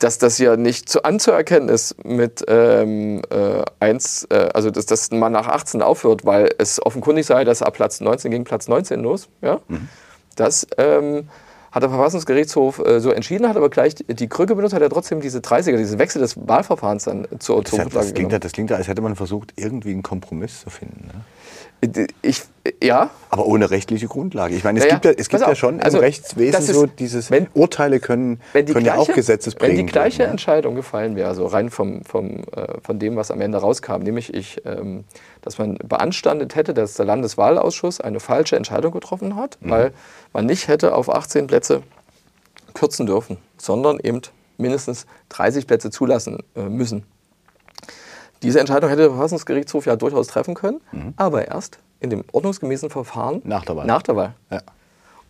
[0.00, 5.12] dass das ja nicht zu anzuerkennen ist mit ähm, äh, eins, äh, also dass das
[5.12, 9.00] man nach 18 aufhört, weil es offenkundig sei, dass ab Platz 19 gegen Platz 19
[9.00, 9.88] los, ja, Mhm.
[10.34, 11.28] das ähm,
[11.72, 15.20] hat der Verfassungsgerichtshof äh, so entschieden, hat aber gleich die Krücke benutzt, hat er trotzdem
[15.20, 18.38] diese 30er, diesen Wechsel des Wahlverfahrens dann zur, Das, zur hat- Grundlage das, klingt, ja-
[18.38, 21.08] das klingt ja, als hätte man versucht, irgendwie einen Kompromiss zu finden.
[21.12, 22.06] Ne?
[22.22, 22.42] Ich,
[22.82, 24.54] ja, Aber ohne rechtliche Grundlage.
[24.54, 25.16] Ich meine, es Ja, gibt ja, ja.
[25.18, 28.94] es gibt ja schon also, im Rechtswesen ist- so dieses wenn- Urteile können, können ja
[28.94, 30.30] gleiche, auch gesetzesprägend wenn die gleiche werden?
[30.32, 34.32] Entscheidung gefallen wäre, also rein vom, vom, äh, von dem, was am Ende rauskam, nämlich
[34.34, 35.04] ich, ähm,
[35.42, 39.70] dass man beanstandet hätte, dass der Landeswahlausschuss eine falsche Entscheidung getroffen hat, Mhm.
[39.70, 39.92] weil
[40.32, 41.82] man nicht hätte auf 18 Plätze
[42.74, 44.20] kürzen dürfen, sondern eben
[44.58, 47.04] mindestens 30 Plätze zulassen äh, müssen.
[48.42, 50.80] Diese Entscheidung hätte der Verfassungsgerichtshof ja durchaus treffen können,
[51.16, 53.42] aber erst in dem ordnungsgemäßen Verfahren.
[53.44, 53.86] Nach der Wahl.
[53.86, 54.34] Nach der Wahl.
[54.50, 54.60] Ja.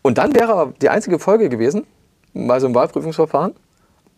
[0.03, 1.87] Und dann wäre die einzige Folge gewesen,
[2.33, 3.55] bei so einem Wahlprüfungsverfahren,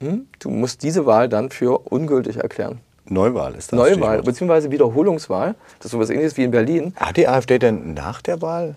[0.01, 2.81] hm, du musst diese Wahl dann für ungültig erklären.
[3.07, 3.79] Neuwahl ist das.
[3.79, 4.71] Neuwahl bzw.
[4.71, 6.95] Wiederholungswahl, das ist sowas ähnliches wie in Berlin.
[6.97, 8.77] Hat die AfD denn nach der Wahl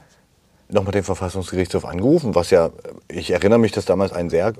[0.69, 2.33] nochmal den Verfassungsgerichtshof angerufen?
[2.33, 2.69] Was ja,
[3.07, 4.53] ich erinnere mich, dass damals ein sehr,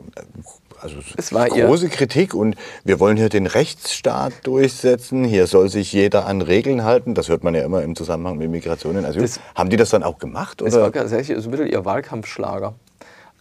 [0.82, 5.70] also Es war ihr- große Kritik und wir wollen hier den Rechtsstaat durchsetzen, hier soll
[5.70, 7.14] sich jeder an Regeln halten.
[7.14, 9.22] Das hört man ja immer im Zusammenhang mit Migration und Asyl.
[9.22, 10.62] Das- Haben die das dann auch gemacht?
[10.62, 10.92] Das war Oder?
[10.94, 12.74] tatsächlich so ein bisschen ihr Wahlkampfschlager.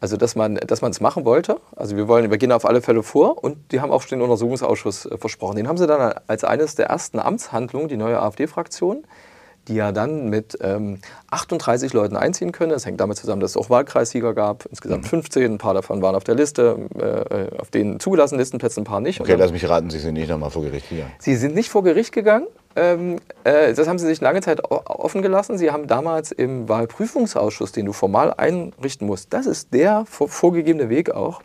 [0.02, 1.60] Also, dass man es machen wollte.
[1.76, 4.22] Also, wir wollen, wir gehen auf alle Fälle vor und die haben auch schon den
[4.22, 5.56] Untersuchungsausschuss äh, versprochen.
[5.56, 9.04] Den haben sie dann als eines der ersten Amtshandlungen, die neue AfD-Fraktion,
[9.68, 10.98] die ja dann mit ähm,
[11.30, 12.70] 38 Leuten einziehen können.
[12.70, 15.54] Das hängt damit zusammen, dass es auch Wahlkreissieger gab, insgesamt 15.
[15.54, 19.20] Ein paar davon waren auf der Liste, äh, auf den zugelassenen Listenplätzen, ein paar nicht.
[19.20, 21.12] Okay, lass mich raten, Sie sind nicht nochmal vor Gericht gegangen.
[21.18, 22.46] Sie sind nicht vor Gericht gegangen.
[22.76, 25.58] Ähm, äh, das haben Sie sich lange Zeit offen gelassen.
[25.58, 30.88] Sie haben damals im Wahlprüfungsausschuss, den du formal einrichten musst, das ist der vor, vorgegebene
[30.88, 31.42] Weg auch,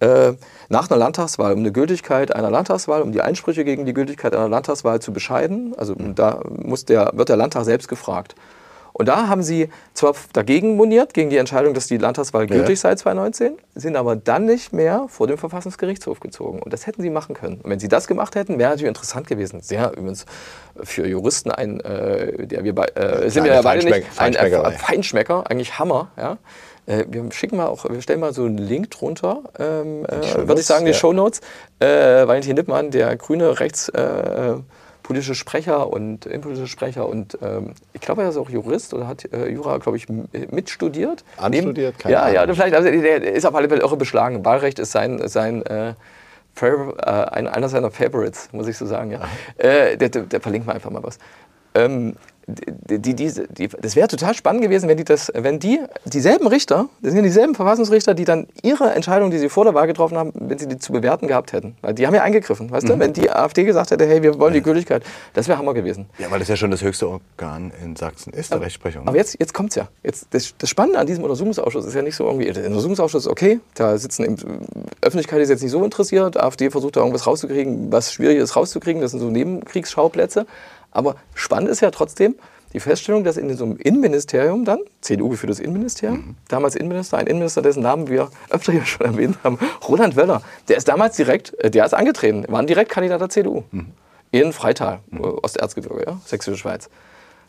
[0.00, 0.32] äh,
[0.68, 4.48] nach einer Landtagswahl, um eine Gültigkeit einer Landtagswahl, um die Einsprüche gegen die Gültigkeit einer
[4.48, 5.74] Landtagswahl zu bescheiden.
[5.76, 8.34] Also da muss der, wird der Landtag selbst gefragt.
[8.98, 12.96] Und da haben sie zwar dagegen moniert, gegen die Entscheidung, dass die Landtagswahl gültig sei
[12.96, 16.60] 2019, sind aber dann nicht mehr vor dem Verfassungsgerichtshof gezogen.
[16.60, 17.60] Und das hätten sie machen können.
[17.60, 19.60] Und wenn sie das gemacht hätten, wäre natürlich interessant gewesen.
[19.60, 20.26] Sehr übrigens
[20.82, 24.72] für Juristen ein, äh, der wir bei, äh, sind wir ja beide nicht, ein äh.
[24.72, 26.10] Feinschmecker, eigentlich Hammer.
[26.16, 26.38] Ja?
[26.88, 30.60] Äh, wir schicken mal auch, wir stellen mal so einen Link drunter, ähm, äh, würde
[30.60, 30.96] ich sagen, die ja.
[30.96, 31.40] Shownotes.
[31.78, 31.86] Äh,
[32.26, 33.88] Valentin Lippmann, der grüne Rechts...
[33.90, 34.54] Äh,
[35.08, 39.24] politische Sprecher und innenpolitische Sprecher und ähm, ich glaube, er ist auch Jurist oder hat
[39.32, 40.06] äh, Jura, glaube ich,
[40.50, 41.24] mitstudiert.
[41.38, 41.98] Anstudiert?
[41.98, 42.54] Keine Ja, ja, Ahnung.
[42.54, 44.44] vielleicht, also der ist auf alle Fälle irre beschlagen.
[44.44, 45.94] Wahlrecht ist sein, sein äh,
[46.60, 49.12] äh, ein, einer seiner Favorites, muss ich so sagen.
[49.12, 49.20] Ja.
[49.56, 51.18] Äh, der, der, der verlinkt mir einfach mal was.
[51.74, 52.14] Ähm,
[52.48, 56.88] die, die, die, das wäre total spannend gewesen, wenn die, das, wenn die dieselben Richter,
[57.02, 60.16] das sind ja dieselben Verfassungsrichter, die dann ihre Entscheidung, die sie vor der Wahl getroffen
[60.16, 61.76] haben, wenn sie die zu bewerten gehabt hätten.
[61.82, 62.98] Weil die haben ja eingegriffen, weißt du?
[62.98, 65.02] Wenn die AfD gesagt hätte, hey, wir wollen die Gültigkeit,
[65.34, 66.06] das wäre Hammer gewesen.
[66.18, 69.06] Ja, weil das ja schon das höchste Organ in Sachsen ist, der Rechtsprechung.
[69.06, 69.88] Aber jetzt, jetzt kommt es ja.
[70.02, 73.30] Jetzt, das, das Spannende an diesem Untersuchungsausschuss ist ja nicht so irgendwie, der Untersuchungsausschuss ist
[73.30, 74.36] okay, da sitzen eben,
[75.02, 79.02] Öffentlichkeit ist jetzt nicht so interessiert, AfD versucht da irgendwas rauszukriegen, was schwierig ist rauszukriegen,
[79.02, 80.46] das sind so Nebenkriegsschauplätze.
[80.90, 82.34] Aber spannend ist ja trotzdem
[82.72, 87.62] die Feststellung, dass in so einem Innenministerium dann, CDU geführtes Innenministerium, damals Innenminister, ein Innenminister,
[87.62, 91.70] dessen Namen wir öfter hier schon erwähnt haben, Roland Wöller, der ist damals direkt, äh,
[91.70, 93.64] der ist angetreten, war ein Direktkandidat der CDU.
[94.30, 96.90] In Freital, äh, Osterzgebirge, ja, Sächsische Schweiz.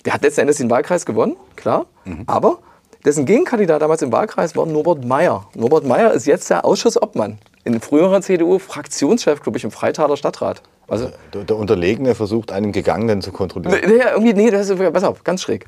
[0.06, 1.86] Der hat letzten Endes den Wahlkreis gewonnen, klar.
[2.26, 2.60] Aber
[3.04, 5.48] dessen Gegenkandidat damals im Wahlkreis war Norbert Meyer.
[5.56, 7.38] Norbert Meyer ist jetzt der Ausschussobmann.
[7.66, 10.62] In früherer CDU-Fraktionschef, glaube ich, im Freitaler Stadtrat.
[10.90, 13.80] Also, Der, der Unterlegene versucht, einen Gegangenen zu kontrollieren.
[13.86, 15.66] nee, irgendwie, nee, das ist, pass auf, ganz schräg.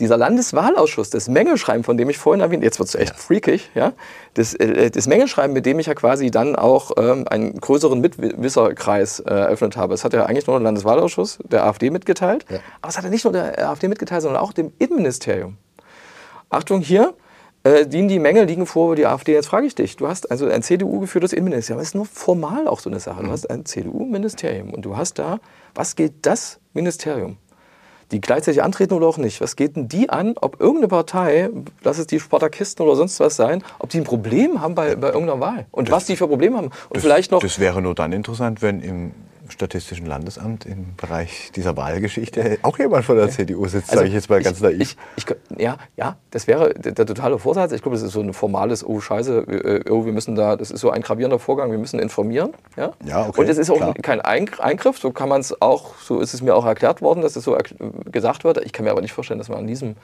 [0.00, 3.94] Dieser Landeswahlausschuss, das Mengeschreiben, von dem ich vorhin erwähnt, jetzt wird es echt freakig, ja,
[4.34, 9.18] das, äh, das Mengeschreiben, mit dem ich ja quasi dann auch ähm, einen größeren Mitwisserkreis
[9.18, 9.94] äh, eröffnet habe.
[9.94, 12.44] Es hat ja eigentlich nur der Landeswahlausschuss der AfD mitgeteilt,
[12.80, 15.56] aber es hat ja nicht nur der AfD mitgeteilt, sondern auch dem Innenministerium.
[16.48, 17.14] Achtung, hier
[17.68, 19.32] äh, die, die Mängel liegen vor über die AfD.
[19.32, 21.80] Jetzt frage ich dich, du hast also ein CDU-geführtes Innenministerium.
[21.80, 23.22] Das ist nur formal auch so eine Sache.
[23.22, 25.38] Du hast ein CDU-Ministerium und du hast da,
[25.74, 27.36] was geht das Ministerium?
[28.10, 29.42] Die gleichzeitig antreten oder auch nicht.
[29.42, 31.50] Was geht denn die an, ob irgendeine Partei,
[31.82, 35.08] lass es die Spartakisten oder sonst was sein, ob die ein Problem haben bei, bei
[35.08, 35.66] irgendeiner Wahl?
[35.70, 36.70] Und was die für Probleme haben?
[36.88, 37.40] Und vielleicht noch.
[37.40, 39.12] Das wäre nur dann interessant, wenn im
[39.50, 44.28] Statistischen Landesamt im Bereich dieser Wahlgeschichte auch jemand von der CDU sitzt, sage ich jetzt
[44.30, 44.78] mal ganz naiv.
[44.80, 47.72] Also Ich, ich, ja, ja, das wäre der, der totale Vorsatz.
[47.72, 49.38] Ich glaube, das ist so ein formales, oh Scheiße,
[49.86, 52.52] äh, oh, wir müssen da, das ist so ein gravierender Vorgang, wir müssen informieren.
[52.76, 53.94] Ja, Ja, okay, Und es ist auch klar.
[53.94, 57.22] kein Eing- Eingriff, so kann man es auch, so ist es mir auch erklärt worden,
[57.22, 57.56] dass es so
[58.10, 58.64] gesagt wird.
[58.64, 59.96] Ich kann mir aber nicht vorstellen, dass man an diesem,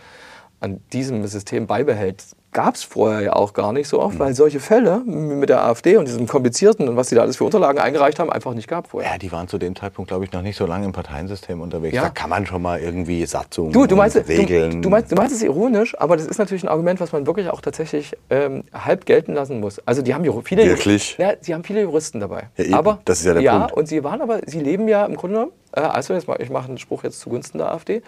[0.60, 2.24] an diesem System beibehält.
[2.52, 4.02] Gab es vorher ja auch gar nicht so Mhm.
[4.04, 7.36] oft, weil solche Fälle mit der AfD und diesem komplizierten und was die da alles
[7.36, 9.10] für Unterlagen eingereicht haben, einfach nicht gab vorher.
[9.10, 11.96] Ja, die waren zu dem Zeitpunkt, glaube ich, noch nicht so lange im Parteiensystem unterwegs.
[11.96, 12.02] Ja.
[12.02, 14.70] Da kann man schon mal irgendwie Satzungen, Du, du, meinst, Regeln.
[14.70, 17.26] du, du, meinst, du meinst es ironisch, aber das ist natürlich ein Argument, was man
[17.26, 19.80] wirklich auch tatsächlich ähm, halb gelten lassen muss.
[19.84, 21.16] Also die haben viele, Wirklich?
[21.18, 22.50] Ja, sie haben viele Juristen dabei.
[22.56, 23.72] Ja, aber, Das ist ja der ja, Punkt.
[23.72, 26.50] und sie waren aber, sie leben ja im Grunde genommen, äh, also jetzt mal, ich
[26.50, 28.00] mache einen Spruch jetzt zugunsten der AfD,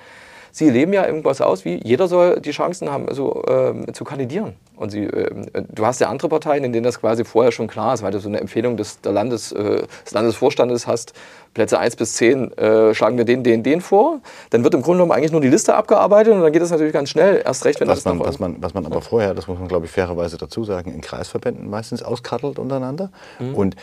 [0.56, 4.54] sie leben ja irgendwas aus, wie jeder soll die Chancen haben, so, ähm, zu kandidieren.
[4.76, 7.92] Und sie, ähm, du hast ja andere Parteien, in denen das quasi vorher schon klar
[7.92, 11.12] ist, weil du so eine Empfehlung des, Landes, äh, des Landesvorstandes hast,
[11.52, 14.20] Plätze 1 bis 10 äh, schlagen wir den, den, den vor.
[14.48, 16.94] Dann wird im Grunde genommen eigentlich nur die Liste abgearbeitet und dann geht das natürlich
[16.94, 17.42] ganz schnell.
[17.44, 19.68] Erst recht, wenn was das man, was, man, was man aber vorher, das muss man
[19.68, 23.10] glaube ich fairerweise dazu sagen, in Kreisverbänden meistens auskattelt untereinander.
[23.38, 23.54] Mhm.
[23.54, 23.76] Und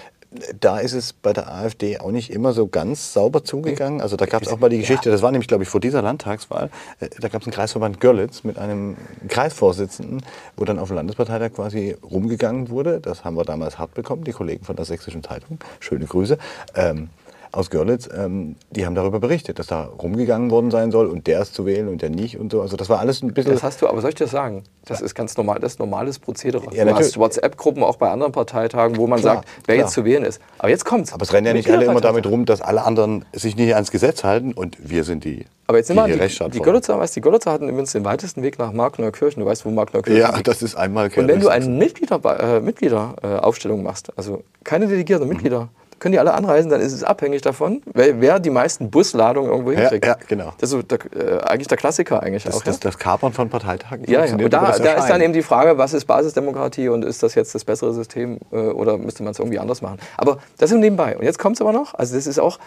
[0.60, 4.02] da ist es bei der AfD auch nicht immer so ganz sauber zugegangen.
[4.02, 6.02] Also da gab es auch mal die Geschichte, das war nämlich glaube ich vor dieser
[6.02, 6.70] Landtagswahl,
[7.00, 10.24] äh, da gab es einen Kreisverband Görlitz mit einem Kreisvorsitzenden,
[10.58, 13.00] wo dann auf dem Landesparteitag quasi rumgegangen wurde.
[13.00, 15.60] Das haben wir damals hart bekommen, die Kollegen von der Sächsischen Zeitung.
[15.80, 16.38] Schöne Grüße.
[16.76, 17.10] Ähm,
[17.54, 21.42] aus Görlitz, ähm, die haben darüber berichtet, dass da rumgegangen worden sein soll und der
[21.42, 22.62] ist zu wählen und der nicht und so.
[22.62, 23.54] Also das war alles ein bisschen...
[23.54, 24.64] Das hast du, aber soll ich dir das sagen?
[24.86, 26.64] Das ist ganz normal, das ist normales Prozedere.
[26.74, 29.86] Ja, du hast WhatsApp-Gruppen auch bei anderen Parteitagen, wo man Klar, sagt, wer klar.
[29.86, 30.42] jetzt zu wählen ist.
[30.58, 31.14] Aber jetzt kommt's.
[31.14, 33.92] Aber es rennen ja nicht alle immer damit rum, dass alle anderen sich nicht ans
[33.92, 36.62] Gesetz halten und wir sind die, Aber jetzt die an, die, die fordern.
[36.64, 39.42] Görlitzer, weißt, die Görlitzer hatten übrigens den weitesten Weg nach Markneukirchen.
[39.42, 40.48] Du weißt, wo Markneukirchen Ja, liegt.
[40.48, 45.70] das ist einmal Und wenn du eine Mitglieder, äh, Mitgliederaufstellung machst, also keine Delegierten, Mhm.
[46.04, 49.72] Können die alle anreisen, dann ist es abhängig davon, wer, wer die meisten Busladungen irgendwo
[49.72, 50.06] Ja, hinkriegt.
[50.06, 50.52] ja, genau.
[50.58, 52.64] Das ist der, äh, eigentlich der Klassiker eigentlich Das, auch.
[52.64, 52.80] das, ja?
[52.84, 54.34] das Kapern von Parteitagen Ja, ja.
[54.34, 57.56] Und da, da ist dann eben die Frage, was ist Basisdemokratie und ist das jetzt
[57.56, 59.98] das bessere System äh, oder müsste man es irgendwie anders machen?
[60.18, 61.16] Aber das ist nebenbei.
[61.18, 61.94] Und jetzt kommt es aber noch.
[61.94, 62.60] Also das ist auch,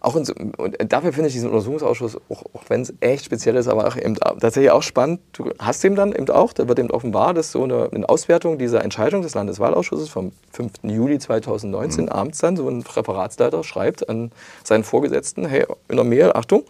[0.00, 3.56] auch in so, und dafür finde ich diesen Untersuchungsausschuss, auch, auch wenn es echt speziell
[3.56, 5.20] ist, aber auch eben tatsächlich auch spannend.
[5.32, 8.58] Du hast eben dann eben auch, da wird eben offenbar, dass so eine, eine Auswertung
[8.58, 10.72] dieser Entscheidung des Landeswahlausschusses vom 5.
[10.84, 14.32] Juli 2019 abends dann so ein Referatsleiter schreibt an
[14.64, 16.64] seinen Vorgesetzten, hey, in der Mail, Achtung,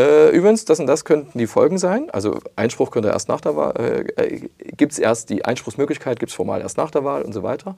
[0.00, 2.10] äh, übrigens, das und das könnten die Folgen sein.
[2.10, 3.74] Also Einspruch könnte erst nach der Wahl,
[4.16, 7.42] äh, gibt es erst die Einspruchsmöglichkeit, gibt es formal erst nach der Wahl und so
[7.42, 7.76] weiter.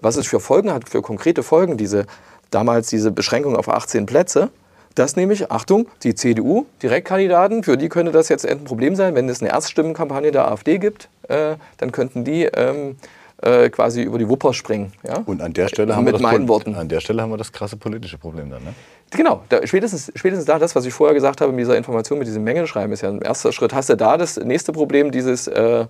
[0.00, 2.06] Was es für Folgen hat, für konkrete Folgen, diese
[2.52, 4.50] damals diese Beschränkung auf 18 Plätze,
[4.94, 9.40] das nämlich, Achtung, die CDU-Direktkandidaten, für die könnte das jetzt ein Problem sein, wenn es
[9.40, 12.96] eine Erststimmenkampagne der AfD gibt, äh, dann könnten die ähm,
[13.40, 14.92] äh, quasi über die Wupper springen.
[15.02, 15.22] Ja?
[15.24, 16.74] Und an der Stelle haben Mit wir das meinen Worten.
[16.74, 18.74] An der Stelle haben wir das krasse politische Problem dann, ne?
[19.14, 22.26] Genau, da, spätestens, spätestens da, das, was ich vorher gesagt habe, mit dieser Information, mit
[22.26, 23.74] diesem Mengenschreiben, ist ja ein erster Schritt.
[23.74, 25.86] Hast du da das nächste Problem, dieses, äh, äh,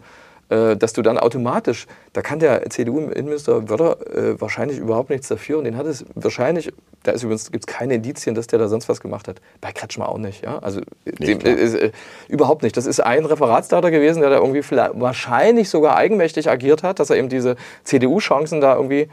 [0.77, 5.65] dass du dann automatisch, da kann der CDU-Innenminister Wörter äh, wahrscheinlich überhaupt nichts dafür und
[5.65, 8.89] den hat es wahrscheinlich, da ist übrigens, gibt es keine Indizien, dass der da sonst
[8.89, 9.41] was gemacht hat.
[9.61, 10.59] Bei Kretschmer auch nicht, ja.
[10.59, 11.57] Also dem, klar.
[11.57, 11.93] äh, äh,
[12.29, 12.77] überhaupt nicht.
[12.77, 17.11] Das ist ein Referatsleiter gewesen, der da irgendwie vielleicht, wahrscheinlich sogar eigenmächtig agiert hat, dass
[17.11, 19.09] er eben diese CDU-Chancen da irgendwie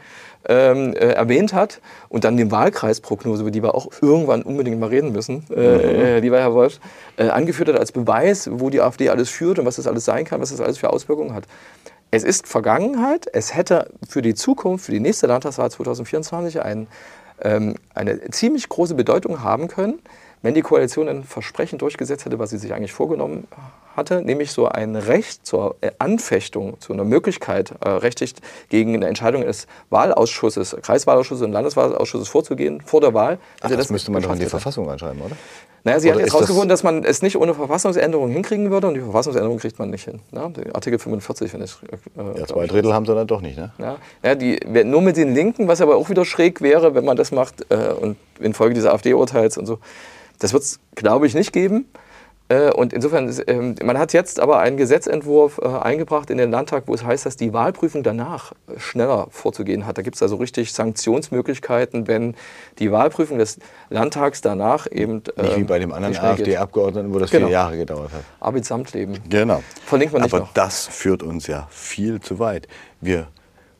[0.48, 4.88] ähm, äh, erwähnt hat und dann die Wahlkreisprognose, über die wir auch irgendwann unbedingt mal
[4.88, 6.80] reden müssen, äh, äh, lieber Herr Wolf,
[7.16, 10.24] äh, angeführt hat als Beweis, wo die AfD alles führt und was das alles sein
[10.24, 11.44] kann, was das alles für Auswirkungen hat.
[12.10, 16.88] Es ist Vergangenheit, es hätte für die Zukunft, für die nächste Landtagswahl 2024 ein,
[17.42, 20.00] ähm, eine ziemlich große Bedeutung haben können,
[20.42, 23.46] wenn die Koalition ein Versprechen durchgesetzt hätte, was sie sich eigentlich vorgenommen
[24.00, 28.34] hatte, nämlich so ein Recht zur äh, Anfechtung, zu einer Möglichkeit, äh, rechtlich
[28.70, 33.38] gegen eine Entscheidung des Wahlausschusses, Kreiswahlausschusses und Landeswahlausschusses vorzugehen vor der Wahl.
[33.60, 34.50] Ach, Also das, müsste man doch in die hätte.
[34.50, 35.36] Verfassung reinschreiben, oder?
[35.84, 38.70] Naja, sie hat Oder jetzt ist das- herausgefunden, dass man es nicht ohne Verfassungsänderung hinkriegen
[38.70, 40.20] würde und die Verfassungsänderung kriegt man nicht hin.
[40.30, 40.52] Ne?
[40.74, 41.72] Artikel 45, wenn ich.
[42.16, 43.72] Äh, Ja, zwei Drittel haben sie dann doch nicht, ne?
[43.78, 47.16] ja, ja die, nur mit den Linken, was aber auch wieder schräg wäre, wenn man
[47.16, 49.78] das macht äh, und infolge dieses AfD-Urteils und so.
[50.38, 51.86] Das wird es, glaube ich, nicht geben.
[52.50, 56.84] Äh, und insofern, ähm, man hat jetzt aber einen Gesetzentwurf äh, eingebracht in den Landtag,
[56.86, 59.98] wo es heißt, dass die Wahlprüfung danach äh, schneller vorzugehen hat.
[59.98, 62.34] Da gibt es also richtig Sanktionsmöglichkeiten, wenn
[62.80, 65.22] die Wahlprüfung des Landtags danach eben.
[65.36, 66.16] Nicht wie ähm, bei dem anderen.
[66.16, 67.46] AfD-Abgeordneten, wo das Genau.
[67.46, 68.24] vier Jahre gedauert hat.
[68.40, 69.18] Arbeitsamtleben.
[69.28, 69.62] Genau.
[69.86, 70.52] Verlinkt man nicht Aber noch.
[70.52, 72.66] das führt uns ja viel zu weit.
[73.00, 73.28] Wir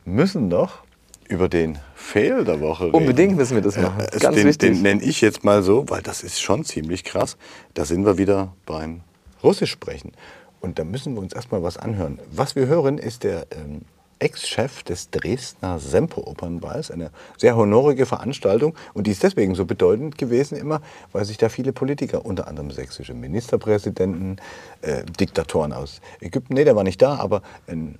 [0.05, 0.79] müssen doch
[1.27, 2.95] über den Fail der Woche reden.
[2.95, 4.01] Unbedingt müssen wir das machen.
[4.01, 4.71] Äh, Ganz den, wichtig.
[4.71, 7.37] Den nenne ich jetzt mal so, weil das ist schon ziemlich krass.
[7.73, 9.01] Da sind wir wieder beim
[9.43, 10.11] Russisch sprechen.
[10.59, 12.19] Und da müssen wir uns erstmal was anhören.
[12.31, 13.81] Was wir hören, ist der ähm,
[14.19, 18.75] Ex-Chef des Dresdner Semperopernballs, eine sehr honorige Veranstaltung.
[18.93, 22.71] Und die ist deswegen so bedeutend gewesen immer, weil sich da viele Politiker, unter anderem
[22.71, 24.37] sächsische Ministerpräsidenten,
[24.81, 27.97] äh, Diktatoren aus Ägypten, nee, der war nicht da, aber ein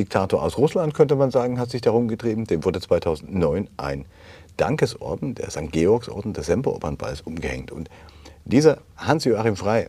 [0.00, 2.46] Diktator aus Russland, könnte man sagen, hat sich darum getrieben.
[2.46, 4.06] Dem wurde 2009 ein
[4.56, 5.70] Dankesorden, der St.
[5.70, 7.70] Georgsorden des Semperopernballs, umgehängt.
[7.70, 7.90] Und
[8.46, 9.88] dieser Hans-Joachim Frey,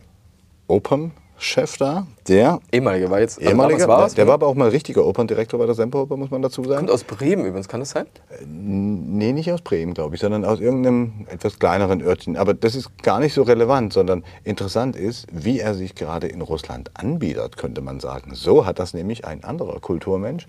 [1.42, 3.38] Opernchef da, der Ehemaliger war jetzt.
[3.38, 6.16] also ehemalige, damals war es, der war aber auch mal richtiger Operndirektor bei der Semperoper,
[6.16, 6.86] muss man dazu sagen.
[6.86, 8.06] Kommt aus Bremen übrigens, kann das sein?
[8.46, 12.36] Nee, nicht aus Bremen, glaube ich, sondern aus irgendeinem etwas kleineren Örtchen.
[12.36, 16.42] Aber das ist gar nicht so relevant, sondern interessant ist, wie er sich gerade in
[16.42, 18.36] Russland anbietet, könnte man sagen.
[18.36, 20.46] So hat das nämlich ein anderer Kulturmensch,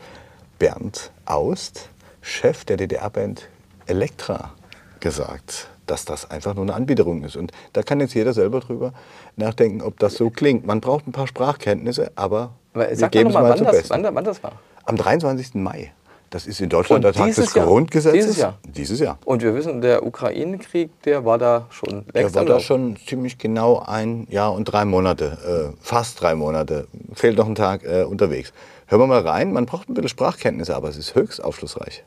[0.60, 1.90] Bernd Aust,
[2.22, 3.50] Chef der DDR-Band
[3.88, 4.52] Elektra,
[5.00, 7.36] gesagt, dass das einfach nur eine Anbiederung ist.
[7.36, 8.94] Und da kann jetzt jeder selber drüber
[9.36, 10.66] nachdenken, ob das so klingt.
[10.66, 13.90] Man braucht ein paar Sprachkenntnisse, aber Aber wir sag geben mal es mal wann das,
[13.90, 14.54] wann, wann das war.
[14.86, 15.56] Am 23.
[15.56, 15.92] Mai.
[16.34, 17.68] Das ist in Deutschland Und der Tag dieses des Jahr?
[17.68, 18.20] Grundgesetzes.
[18.20, 18.58] Dieses Jahr?
[18.66, 19.20] Dieses Jahr.
[19.24, 22.98] Und wir wissen, der Ukraine-Krieg, der war da schon Der längst war am da schon
[23.06, 27.84] ziemlich genau ein Jahr und drei Monate, äh, fast drei Monate, fehlt noch ein Tag
[27.84, 28.52] äh, unterwegs.
[28.88, 32.04] Hören wir mal rein, man braucht ein bisschen Sprachkenntnisse, aber es ist höchst aufschlussreich.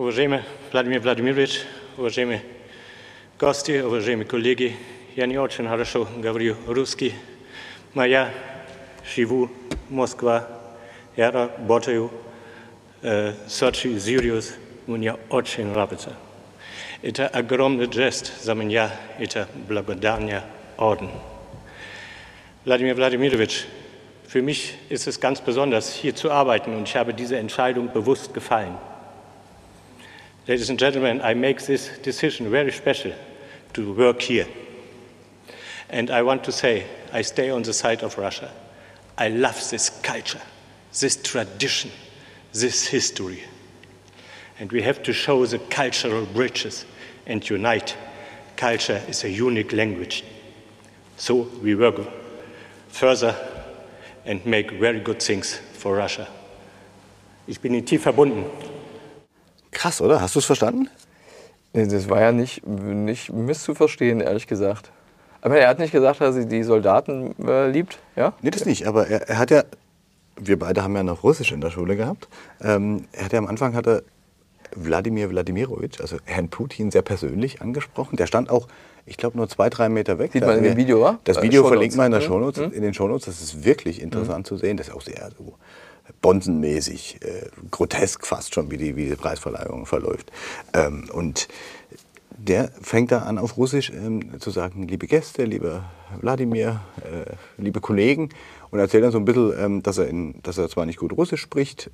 [0.00, 0.40] Уважаемый
[0.72, 1.60] Владимир Владимирович,
[1.98, 2.42] уважаемые
[3.38, 4.74] гости, уважаемые коллеги,
[5.14, 7.12] я не очень хорошо говорю русский,
[7.92, 8.32] но я
[9.14, 9.50] живу
[9.90, 10.44] в Москве,
[11.18, 12.10] я работаю
[13.02, 14.54] э, в Сочи, Сириус,
[14.86, 16.16] мне очень нравится.
[17.02, 20.40] Это огромный жест за меня, это благодарный
[20.78, 21.10] Orden.
[22.64, 23.66] Wladimir Wladimirovich,
[24.26, 28.32] für mich ist es ganz besonders, hier zu arbeiten und ich habe diese Entscheidung bewusst
[28.32, 28.78] gefallen.
[30.47, 33.13] Ladies and gentlemen, I make this decision very special
[33.73, 34.47] to work here.
[35.89, 38.51] And I want to say, I stay on the side of Russia.
[39.17, 40.41] I love this culture,
[40.99, 41.89] this tradition,
[42.53, 43.41] this history.
[44.59, 46.85] And we have to show the cultural bridges
[47.25, 47.97] and unite.
[48.55, 50.23] Culture is a unique language.
[51.17, 51.95] So we work
[52.89, 53.35] further
[54.25, 56.27] and make very good things for Russia.
[57.47, 58.74] Ich bin Ihnen tief verbunden.
[59.75, 60.21] Krass, oder?
[60.21, 60.87] Hast du es verstanden?
[61.73, 64.89] Nee, Das war ja nicht, nicht misszuverstehen, ehrlich gesagt.
[65.41, 68.33] Aber er hat nicht gesagt, dass er die Soldaten äh, liebt, ja?
[68.41, 68.87] Nee, das nicht.
[68.87, 69.63] Aber er, er hat ja,
[70.37, 72.29] wir beide haben ja noch Russisch in der Schule gehabt.
[72.61, 74.03] Ähm, er hat ja am Anfang hatte
[74.75, 78.15] Wladimir Wladimirovich, also Herrn Putin, sehr persönlich angesprochen.
[78.15, 78.67] Der stand auch,
[79.05, 80.31] ich glaube, nur zwei, drei Meter weg.
[80.31, 81.19] Sieht Da man in dem Video, wa?
[81.25, 82.25] Das Video verlinkt man in, der Mhm.
[82.25, 83.25] Shownotes, in den Shownotes.
[83.25, 84.77] Das ist wirklich interessant zu sehen.
[84.77, 85.53] Das ist auch sehr so
[86.21, 90.31] bonzenmäßig, äh, grotesk fast schon, wie die, wie die Preisverleihung verläuft.
[90.73, 91.47] Ähm, und
[92.37, 95.85] der fängt da an, auf Russisch ähm, zu sagen, liebe Gäste, lieber
[96.19, 98.29] Wladimir, äh, liebe Kollegen,
[98.71, 101.13] und erzählt dann so ein bisschen, ähm, dass, er in, dass er zwar nicht gut
[101.13, 101.89] Russisch spricht,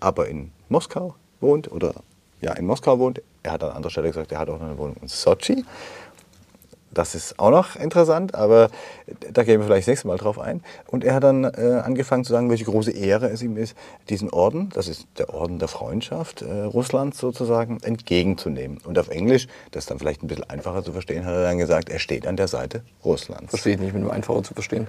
[0.00, 1.94] aber in Moskau wohnt oder
[2.40, 3.22] ja, in Moskau wohnt.
[3.42, 5.64] Er hat an anderer Stelle gesagt, er hat auch noch eine Wohnung in Sochi.
[6.92, 8.70] Das ist auch noch interessant, aber
[9.32, 10.62] da gehen wir vielleicht das nächste Mal drauf ein.
[10.86, 13.76] Und er hat dann äh, angefangen zu sagen, welche große Ehre es ihm ist,
[14.08, 18.78] diesen Orden, das ist der Orden der Freundschaft äh, Russlands sozusagen, entgegenzunehmen.
[18.84, 21.58] Und auf Englisch, das ist dann vielleicht ein bisschen einfacher zu verstehen, hat er dann
[21.58, 23.50] gesagt, er steht an der Seite Russlands.
[23.50, 24.86] Verstehe ich nicht, mit nur einfacher zu verstehen.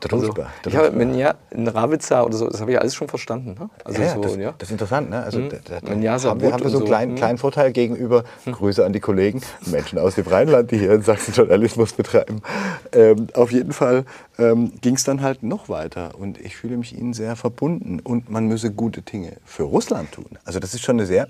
[0.00, 0.26] Druschba.
[0.26, 1.00] Druschba, ich habe, Druschba.
[1.00, 3.56] wenn ja, in Ravitza oder so, das habe ich alles schon verstanden.
[3.58, 3.70] Ne?
[3.84, 4.54] Also ja, so, das, ja.
[4.58, 5.10] das ist interessant.
[5.10, 5.22] Ne?
[5.22, 6.02] Also, da, da, da haben
[6.40, 6.84] wir, haben wir so einen so.
[6.84, 7.16] kleinen, Hm.
[7.16, 8.24] kleinen Vorteil gegenüber.
[8.50, 12.42] Grüße an die Kollegen, Menschen aus dem Rheinland, die hier in Sachsen Journalismus betreiben.
[12.92, 14.04] Ähm, auf jeden Fall
[14.38, 16.10] ähm, ging es dann halt noch weiter.
[16.18, 18.00] Und ich fühle mich ihnen sehr verbunden.
[18.00, 20.26] Und man müsse gute Dinge für Russland tun.
[20.44, 21.28] Also das ist schon eine sehr,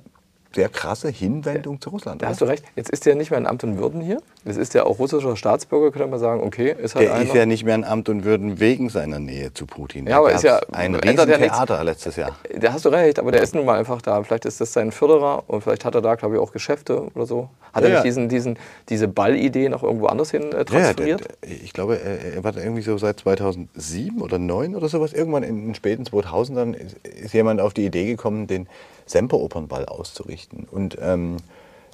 [0.55, 2.23] sehr krasse Hinwendung zu Russland.
[2.23, 2.31] Da oder?
[2.33, 2.65] hast du recht.
[2.77, 4.21] Jetzt ist der nicht mehr in Amt und Würden hier.
[4.45, 6.43] Jetzt ist der auch russischer Staatsbürger, könnte man sagen.
[6.43, 7.25] Okay, ist halt Der einer.
[7.25, 10.07] ist ja nicht mehr in Amt und Würden wegen seiner Nähe zu Putin.
[10.07, 11.37] Ja, aber ist ja- ein ändert ja.
[11.37, 12.37] Riesentheater letztes Jahr.
[12.59, 14.23] Da hast du recht, aber der ist nun mal einfach da.
[14.23, 17.27] Vielleicht ist das sein Förderer und vielleicht hat er da, glaube ich, auch Geschäfte oder
[17.27, 17.49] so.
[17.73, 17.95] Hat Ja, er ja.
[18.01, 21.21] nicht diesen, diesen, diese Ballidee noch irgendwo anders hin äh, Ja, transferiert?
[21.21, 24.89] der, der, ich glaube, er, er war da irgendwie so seit 2007 oder 2009 oder
[24.89, 25.13] sowas.
[25.13, 28.69] Irgendwann in den späten 2000ern ist, ist jemand auf die Idee gekommen, den
[29.07, 30.67] Semper-Opernball auszurichten.
[30.71, 31.39] Und ähm,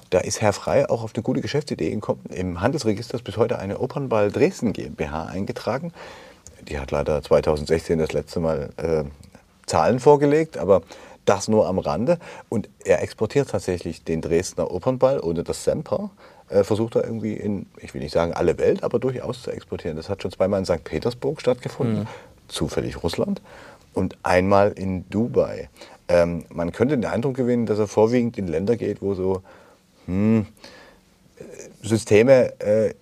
[0.09, 2.21] da ist Herr Frey auch auf eine gute Geschäftsidee gekommen.
[2.29, 5.93] Im Handelsregister ist bis heute eine Opernball Dresden GmbH eingetragen.
[6.67, 9.03] Die hat leider 2016 das letzte Mal äh,
[9.65, 10.81] Zahlen vorgelegt, aber
[11.25, 12.17] das nur am Rande.
[12.49, 16.11] Und er exportiert tatsächlich den Dresdner Opernball ohne das Semper.
[16.49, 19.95] Äh, versucht er irgendwie in, ich will nicht sagen alle Welt, aber durchaus zu exportieren.
[19.95, 20.83] Das hat schon zweimal in St.
[20.83, 22.07] Petersburg stattgefunden,
[22.49, 23.41] zufällig Russland,
[23.93, 25.69] und einmal in Dubai.
[26.11, 29.41] Ähm, man könnte den Eindruck gewinnen, dass er vorwiegend in Länder geht, wo so
[30.07, 30.45] hm,
[31.37, 32.93] äh, Systeme äh,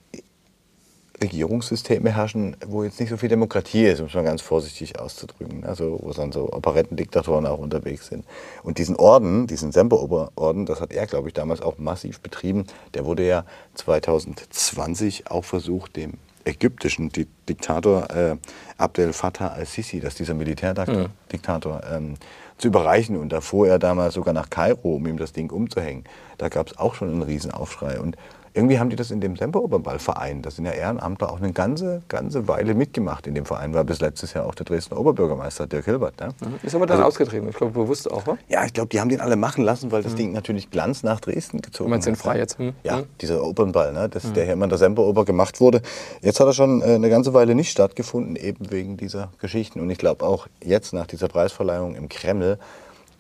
[1.22, 5.66] Regierungssysteme herrschen, wo jetzt nicht so viel Demokratie ist, um es mal ganz vorsichtig auszudrücken.
[5.66, 8.26] Also wo dann so Operettendiktatoren auch unterwegs sind.
[8.64, 12.66] Und diesen Orden, diesen Semper-Orden, das hat er, glaube ich, damals auch massiv betrieben.
[12.94, 13.44] Der wurde ja
[13.74, 16.14] 2020 auch versucht, dem
[16.46, 18.38] ägyptischen Di Diktator äh,
[18.78, 22.16] Abdel Fattah al-Sisi, das ist dieser Militärdiktator, ähm,
[22.60, 23.18] zu überreichen.
[23.18, 26.04] Und da fuhr er damals sogar nach Kairo, um ihm das Ding umzuhängen.
[26.38, 28.00] Da gab es auch schon einen Riesenaufschrei.
[28.00, 28.16] Und
[28.54, 32.48] irgendwie haben die das in dem Semper-Opernball-Verein, das sind ja Ehrenamtler, auch eine ganze, ganze
[32.48, 33.28] Weile mitgemacht.
[33.28, 36.20] In dem Verein war bis letztes Jahr auch der Dresdner Oberbürgermeister Dirk Hilbert.
[36.20, 36.30] Ne?
[36.64, 37.48] Ist aber dann Also- ausgetreten.
[37.50, 38.38] Ich glaube, bewusst auch, wa?
[38.48, 41.20] Ja, ich glaube, die haben den alle machen lassen, weil das Ding natürlich Glanz nach
[41.20, 42.40] Dresden gezogen Du meinst den hat, Frei ne?
[42.40, 42.58] jetzt?
[42.60, 42.74] Hm?
[42.84, 43.06] Ja, Hm.
[43.22, 44.10] dieser Opernball, ne?
[44.10, 45.82] das, der hier immer in der Semperoper gemacht wurde.
[46.22, 49.80] Jetzt hat er schon äh, eine ganze Weile nicht stattgefunden, eben wegen dieser Geschichten.
[49.80, 52.58] Und ich glaube auch jetzt nach dieser Preisverleihung im Kreml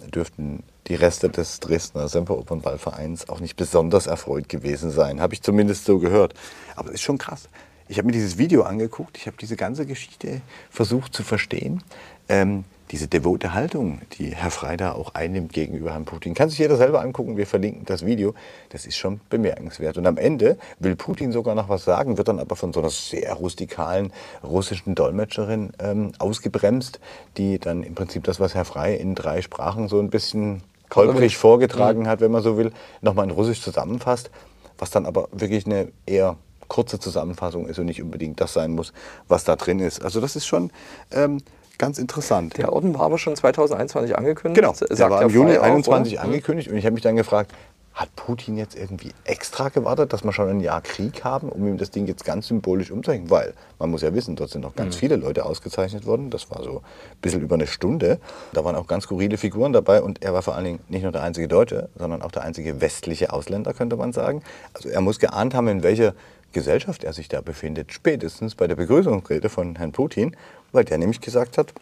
[0.07, 5.21] dürften die Reste des Dresdner Semperopernballvereins auch nicht besonders erfreut gewesen sein.
[5.21, 6.33] Habe ich zumindest so gehört.
[6.75, 7.49] Aber es ist schon krass.
[7.87, 11.83] Ich habe mir dieses Video angeguckt, ich habe diese ganze Geschichte versucht zu verstehen.
[12.27, 16.57] Ähm, diese devote Haltung, die Herr Frey da auch einnimmt gegenüber Herrn Putin, kann sich
[16.57, 17.37] jeder selber angucken.
[17.37, 18.33] Wir verlinken das Video.
[18.69, 19.97] Das ist schon bemerkenswert.
[19.97, 22.89] Und am Ende will Putin sogar noch was sagen, wird dann aber von so einer
[22.89, 24.11] sehr rustikalen
[24.43, 26.99] russischen Dolmetscherin ähm, ausgebremst,
[27.37, 31.37] die dann im Prinzip das, was Herr Frey in drei Sprachen so ein bisschen holprig
[31.37, 32.71] vorgetragen hat, wenn man so will,
[33.01, 34.31] nochmal in Russisch zusammenfasst,
[34.79, 38.93] was dann aber wirklich eine eher kurze Zusammenfassung ist und nicht unbedingt das sein muss,
[39.27, 40.03] was da drin ist.
[40.03, 40.71] Also das ist schon
[41.11, 41.41] ähm,
[41.79, 42.57] ganz interessant.
[42.57, 44.61] Der Orden war aber schon 2021 angekündigt.
[44.61, 46.23] Genau, der sagt war der im Juni Frei auch, 21 oder?
[46.23, 47.51] angekündigt und ich habe mich dann gefragt,
[47.95, 51.77] hat Putin jetzt irgendwie extra gewartet, dass wir schon ein Jahr Krieg haben, um ihm
[51.77, 53.29] das Ding jetzt ganz symbolisch umzuhängen?
[53.29, 54.99] Weil man muss ja wissen, dort sind noch ganz Mhm.
[54.99, 56.29] viele Leute ausgezeichnet worden.
[56.29, 58.19] Das war so ein bisschen über eine Stunde.
[58.53, 61.11] Da waren auch ganz skurrile Figuren dabei und er war vor allen Dingen nicht nur
[61.11, 64.43] der einzige Deutsche, sondern auch der einzige westliche Ausländer, könnte man sagen.
[64.73, 66.13] Also er muss geahnt haben, in welche
[66.51, 70.35] Gesellschaft er sich da befindet, spätestens bei der Begrüßungsrede von Herrn Putin,
[70.71, 71.73] weil der nämlich gesagt hat,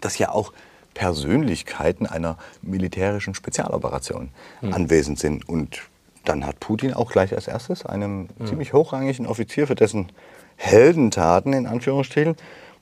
[0.00, 0.52] dass ja auch
[0.94, 4.30] Persönlichkeiten einer militärischen Spezialoperation
[4.72, 5.48] anwesend sind.
[5.48, 5.82] Und
[6.24, 10.10] dann hat Putin auch gleich als erstes einem ziemlich hochrangigen Offizier für dessen
[10.56, 12.36] Heldentaten in Anführungsstrichen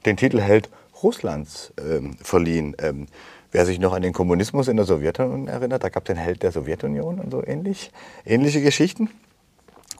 [0.05, 0.69] den Titel Held
[1.03, 2.75] Russlands ähm, verliehen.
[2.81, 3.07] Ähm,
[3.53, 6.43] wer sich noch an den Kommunismus in der Sowjetunion erinnert, da gab es den Held
[6.43, 7.93] der Sowjetunion und so ähnlich,
[8.27, 9.11] ähnliche Geschichten.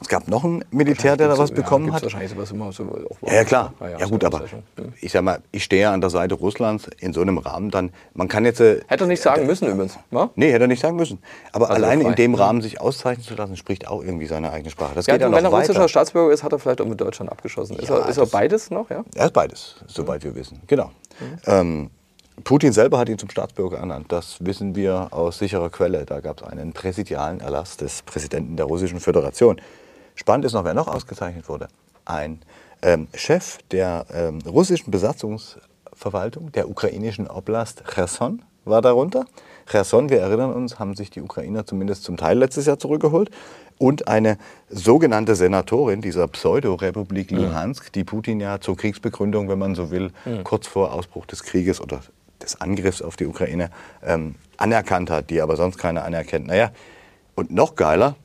[0.01, 2.03] Es gab noch einen Militär, der da was bekommen gibt's hat.
[2.05, 2.85] wahrscheinlich sowas immer so
[3.27, 3.73] Ja, ja klar.
[3.99, 4.41] Ja, gut, aber.
[4.41, 4.93] Hm.
[5.01, 7.91] ich sag mal, ich stehe ja an der Seite Russlands in so einem Rahmen dann.
[8.15, 8.61] Man kann jetzt.
[8.61, 9.99] äh, Hätte er nicht sagen müssen übrigens.
[10.11, 10.31] wa?
[10.37, 11.19] Nee, hätte er nicht sagen müssen.
[11.53, 14.71] Aber Also alleine in dem Rahmen sich auszeichnen zu lassen, spricht auch irgendwie seine eigene
[14.71, 14.95] Sprache.
[14.95, 15.89] Das Ja, geht ja noch wenn er russischer weiter.
[15.89, 17.77] Staatsbürger ist, hat er vielleicht auch mit Deutschland abgeschossen.
[17.77, 18.89] Ist, Ja, er, ist er beides noch?
[18.91, 19.05] Ja?
[19.15, 20.61] Er ist beides, soweit wir wissen.
[20.67, 20.91] Genau.
[21.47, 21.91] Ähm,
[22.45, 24.07] Putin selber hat ihn zum Staatsbürger ernannt.
[24.13, 26.05] Das wissen wir aus sicherer Quelle.
[26.05, 29.61] Da gab es einen präsidialen Erlass des Präsidenten der Russischen Föderation.
[30.19, 31.69] Spannend ist noch, wer noch ausgezeichnet wurde.
[32.05, 32.41] Ein
[32.83, 39.27] ähm, Chef der ähm, russischen Besatzungsverwaltung der ukrainischen Oblast Cherson war darunter.
[39.71, 43.31] Cherson, wir erinnern uns, haben sich die Ukrainer zumindest zum Teil letztes Jahr zurückgeholt.
[43.79, 44.39] Und eine
[44.69, 50.11] sogenannte Senatorin dieser Pseudo-Republik Luhansk, die Putin ja zur Kriegsbegründung, wenn man so will,
[50.43, 52.01] kurz vor Ausbruch des Krieges oder
[52.43, 53.71] des Angriffs auf die Ukraine
[54.03, 56.49] ähm, anerkannt hat, die aber sonst keiner anerkennt.
[56.49, 56.73] Naja,
[57.37, 58.17] und noch geiler,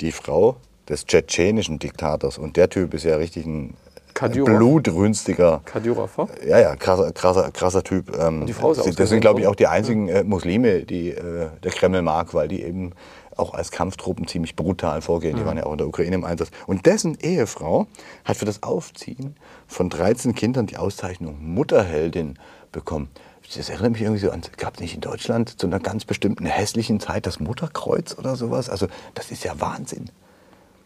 [0.00, 0.56] die Frau
[0.90, 2.36] des tschetschenischen Diktators.
[2.36, 3.74] Und der Typ ist ja richtig ein
[4.12, 4.58] Kadyrov.
[4.58, 8.16] blutrünstiger, Kadyrov, ja, ja, krasser, krasser, krasser Typ.
[8.18, 11.48] Ähm, die Frau ist das sind, glaube ich, auch die einzigen äh, Muslime, die äh,
[11.62, 12.92] der Kreml mag, weil die eben
[13.36, 15.36] auch als Kampftruppen ziemlich brutal vorgehen.
[15.36, 16.50] Die waren ja auch in der Ukraine im Einsatz.
[16.66, 17.86] Und dessen Ehefrau
[18.24, 19.36] hat für das Aufziehen
[19.66, 22.38] von 13 Kindern die Auszeichnung Mutterheldin
[22.72, 23.08] bekommen.
[23.56, 26.44] Das erinnert mich irgendwie so an, gab es nicht in Deutschland zu einer ganz bestimmten
[26.44, 28.68] hässlichen Zeit das Mutterkreuz oder sowas?
[28.68, 30.10] Also das ist ja Wahnsinn.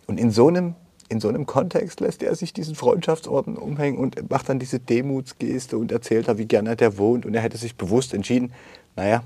[0.06, 0.74] Und in so einem,
[1.08, 5.78] in so einem Kontext lässt er sich diesen Freundschaftsorden umhängen und macht dann diese Demutsgeste
[5.78, 7.26] und erzählt da, wie gerne er wohnt.
[7.26, 8.52] Und er hätte sich bewusst entschieden,
[8.96, 9.22] naja,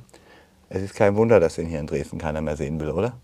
[0.71, 3.15] es ist kein Wunder, dass den hier in Dresden keiner mehr sehen will, oder?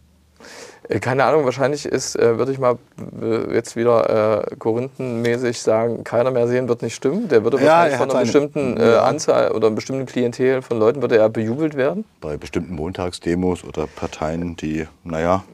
[0.89, 2.79] Äh, Keine Ahnung, wahrscheinlich ist, äh, würde ich mal
[3.23, 7.29] äh, jetzt wieder äh, korinthenmäßig sagen, keiner mehr sehen wird nicht stimmen.
[7.29, 8.97] Der würde Ja, wahrscheinlich von einer bestimmten äh.
[8.97, 12.05] Anzahl oder einer bestimmten Klientel von Leuten würde er bejubelt werden.
[12.21, 15.45] Bei bestimmten Montagsdemos oder Parteien, die, naja,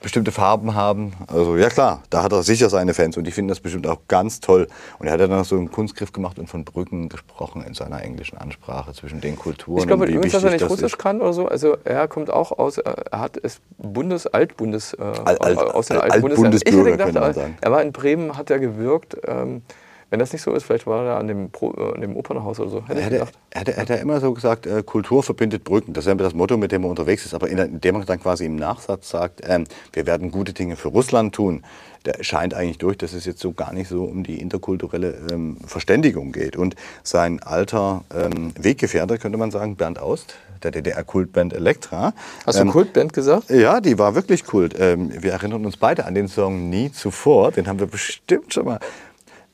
[0.00, 1.12] bestimmte Farben haben.
[1.26, 4.00] Also ja klar, da hat er sicher seine Fans und die finden das bestimmt auch
[4.08, 4.68] ganz toll.
[4.98, 8.02] Und er hat ja dann so einen Kunstgriff gemacht und von Brücken gesprochen in seiner
[8.02, 9.78] englischen Ansprache zwischen den Kulturen.
[9.80, 10.98] Ich glaube übrigens, dass er nicht das Russisch ist.
[10.98, 11.46] kann oder so.
[11.48, 15.98] Also er kommt auch aus, äh, er hat es Bundes, Altbundes, äh, Alt- aus den
[15.98, 16.86] Alt- alten Bundesländern.
[16.86, 19.16] Ich hätte gedacht, er, er war in Bremen, hat er gewirkt.
[19.26, 19.62] Ähm,
[20.10, 22.60] wenn das nicht so ist, vielleicht war er an dem, Pro, äh, an dem Opernhaus
[22.60, 22.86] oder so.
[22.86, 23.34] Hätte Er gedacht.
[23.50, 25.92] er hätte, er hätte immer so gesagt, äh, Kultur verbindet Brücken.
[25.92, 27.34] Das ist ja das Motto, mit dem er unterwegs ist.
[27.34, 30.88] Aber in- indem er dann quasi im Nachsatz sagt, ähm, wir werden gute Dinge für
[30.88, 31.64] Russland tun,
[32.04, 35.56] der scheint eigentlich durch, dass es jetzt so gar nicht so um die interkulturelle ähm,
[35.66, 36.56] Verständigung geht.
[36.56, 42.14] Und sein alter ähm, Weggefährte, könnte man sagen, Bernd Aust, der DDR-Kultband Elektra.
[42.46, 43.50] Hast du ähm, Kultband gesagt?
[43.50, 44.76] ja, die war wirklich Kult.
[44.78, 47.50] Ähm, wir erinnern uns beide an den Song Nie zuvor.
[47.50, 48.78] Den haben wir bestimmt schon mal.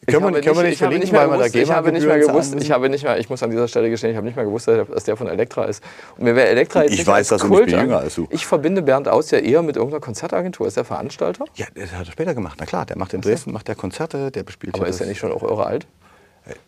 [0.05, 1.71] Können wir, können wir nicht ich habe verlinken, nicht mehr weil wir da gewusst, ich
[1.71, 4.17] habe nicht mehr gewusst, ich habe nicht mehr, ich muss an dieser Stelle gestehen, ich
[4.17, 5.81] habe nicht mehr gewusst, dass der von Elektra ist.
[6.19, 7.85] Und mir wäre Elektra jetzt Ich nicht weiß als das und ich Kult bin an-
[7.87, 8.27] jünger als du.
[8.31, 10.67] Ich verbinde Bernd Aus ja eher mit irgendeiner Konzertagentur.
[10.67, 11.45] Ist der Veranstalter?
[11.55, 12.57] Ja, das hat er später gemacht.
[12.59, 15.19] Na klar, der macht in Dresden macht der Konzerte, der bespielt Aber ist er nicht
[15.21, 15.87] schon auch irre alt?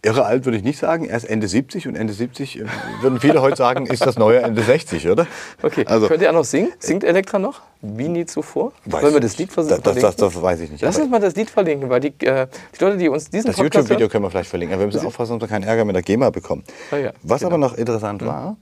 [0.03, 1.05] Irre alt würde ich nicht sagen.
[1.07, 2.65] Er ist Ende 70 und Ende 70 äh,
[3.01, 5.27] würden viele heute sagen, ist das neue Ende 60, oder?
[5.63, 6.73] Okay, Also, könnt ihr auch noch singen?
[6.79, 7.61] Singt Elektra noch?
[7.81, 8.73] Wie nie zuvor?
[8.85, 9.55] weiß Wollen wir das Lied nicht.
[9.55, 10.17] vers das, das, verlinken?
[10.19, 10.83] das, weiß ich nicht.
[10.83, 12.47] Lass uns mal das Lied verlinken, weil die, äh,
[12.79, 14.75] die Leute, die uns diesen das YouTube-Video können wir vielleicht verlinken.
[14.75, 16.63] Aber wir müssen aufpassen, dass wir keinen Ärger mit der GEMA bekommen.
[16.93, 17.51] Ah ja, Was genau.
[17.51, 18.57] aber noch interessant war,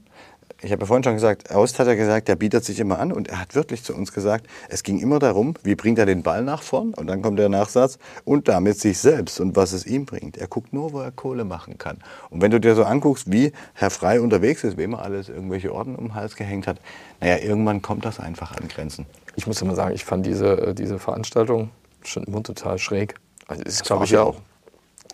[0.63, 3.11] ich habe ja vorhin schon gesagt, Aust hat ja gesagt, der bietet sich immer an
[3.11, 6.23] und er hat wirklich zu uns gesagt, es ging immer darum, wie bringt er den
[6.23, 9.85] Ball nach vorn und dann kommt der Nachsatz und damit sich selbst und was es
[9.85, 10.37] ihm bringt.
[10.37, 11.97] Er guckt nur, wo er Kohle machen kann.
[12.29, 15.73] Und wenn du dir so anguckst, wie Herr Frei unterwegs ist, wem er alles irgendwelche
[15.73, 16.77] Orden um den Hals gehängt hat,
[17.19, 19.05] naja, irgendwann kommt das einfach an Grenzen.
[19.35, 21.71] ich muss immer sagen, ich fand diese, äh, diese Veranstaltung
[22.03, 23.15] schon immer total schräg.
[23.47, 24.37] Also ist, glaube ich, ja auch.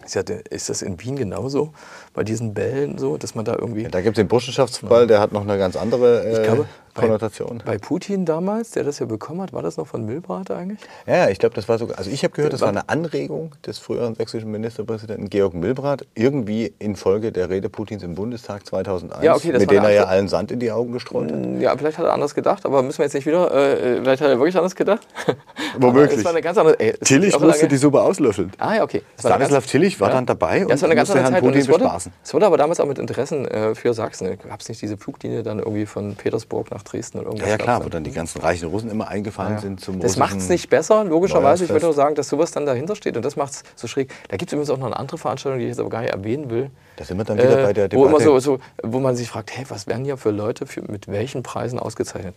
[0.09, 1.71] Ist, ja ist das in Wien genauso?
[2.15, 3.83] Bei diesen Bällen so, dass man da irgendwie.
[3.83, 6.65] Da gibt es den Burschenschaftsball, der hat noch eine ganz andere äh, ich glaube,
[6.99, 7.63] Konnotation.
[7.65, 10.79] bei Putin damals, der das ja bekommen hat, war das noch von Milbrat eigentlich?
[11.07, 13.53] Ja, ja, ich glaube, das war sogar, also ich habe gehört, das war eine Anregung
[13.65, 19.35] des früheren sächsischen Ministerpräsidenten Georg Milbrat, irgendwie infolge der Rede Putins im Bundestag 2001, Ja,
[19.35, 21.61] okay, das mit denen er ja allen Sand in die Augen gestreut hat.
[21.61, 23.51] Ja, vielleicht hat er anders gedacht, aber müssen wir jetzt nicht wieder.
[23.53, 25.07] Äh, vielleicht hat er wirklich anders gedacht.
[25.77, 26.19] Womöglich.
[26.19, 28.51] Ist Tillich musste die Suppe auslöffeln.
[28.57, 29.01] Ah ja, okay.
[29.19, 31.67] Stanislav Tillich war dann dabei und ja, es war eine musste Herrn Zeit Putin es
[31.69, 32.13] wurde, bespaßen.
[32.23, 34.37] es wurde aber damals auch mit Interessen äh, für Sachsen.
[34.39, 37.49] Gab es nicht diese Fluglinie dann irgendwie von Petersburg nach Dresden oder Ja, irgendwas.
[37.49, 39.59] ja klar, wo dann die ganzen reichen Russen immer eingefahren Ja.
[39.59, 41.63] sind zum Das macht es nicht besser, logischerweise.
[41.65, 44.11] Ich würde nur sagen, dass sowas dann dahinter steht und das macht es so schräg.
[44.29, 46.11] Da gibt es übrigens auch noch eine andere Veranstaltung, die ich jetzt aber gar nicht
[46.13, 46.69] erwähnen will.
[46.97, 48.39] Da sind wir dann wieder bei der Äh, wo, immer Debatte.
[48.41, 51.43] so, so, wo man sich fragt, hey, was werden hier für Leute für, mit welchen
[51.43, 52.35] Preisen ausgezeichnet?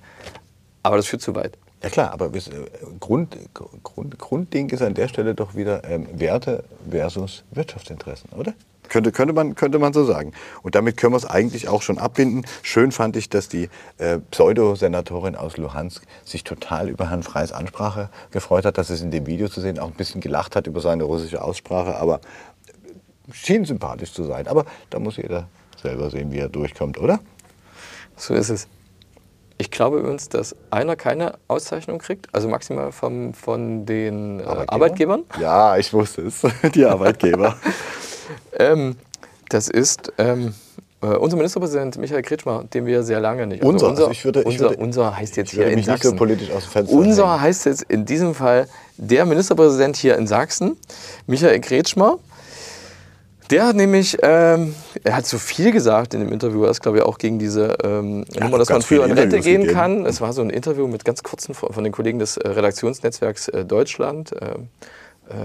[0.83, 1.57] Aber das führt zu weit.
[1.83, 2.41] Ja klar, aber äh,
[3.01, 3.37] Grund,
[3.83, 8.53] Grund, Grundding ist an der Stelle doch wieder ähm, Werte versus Wirtschaftsinteressen, oder?
[8.93, 10.32] Könnte, könnte, man, könnte man so sagen.
[10.62, 12.45] Und damit können wir es eigentlich auch schon abbinden.
[12.62, 18.11] Schön fand ich, dass die äh, Pseudo-Senatorin aus Luhansk sich total über Herrn Freys Ansprache
[18.32, 20.82] gefreut hat, dass es in dem Video zu sehen auch ein bisschen gelacht hat über
[20.82, 22.20] seine russische Aussprache, aber
[23.32, 24.47] schien sympathisch zu sein.
[24.47, 25.49] Aber da muss jeder
[25.80, 27.18] selber sehen, wie er durchkommt, oder?
[28.16, 28.68] So ist es.
[29.57, 35.24] Ich glaube übrigens, dass einer keine Auszeichnung kriegt, also maximal vom, von den äh, Arbeitgebern.
[35.40, 36.43] Ja, ich wusste es.
[36.74, 37.57] Die Arbeitgeber.
[38.59, 38.97] Ähm,
[39.49, 40.55] das ist ähm,
[41.03, 43.62] äh, unser Ministerpräsident Michael Kretschmer, den wir sehr lange nicht.
[43.62, 46.18] Unser, unser, also ich würde- ich unser, würde- unser heißt jetzt hier in Sachsen.
[46.89, 47.41] Unser hängen.
[47.43, 48.66] heißt jetzt in diesem Fall
[48.97, 50.77] der Ministerpräsident hier in Sachsen,
[51.27, 52.18] Michael Kretschmer.
[53.51, 56.99] Der hat nämlich, ähm, er hat so viel gesagt in dem Interview, er ist glaube
[56.99, 59.79] ich auch gegen diese ähm, Nummer, dass man früher in Rente Interviews gehen gegeben.
[59.79, 60.07] kann.
[60.07, 63.66] Es war so ein Interview mit ganz kurzen von den Kollegen des äh, Redaktionsnetzwerks äh,
[63.66, 64.59] Deutschland, äh, äh,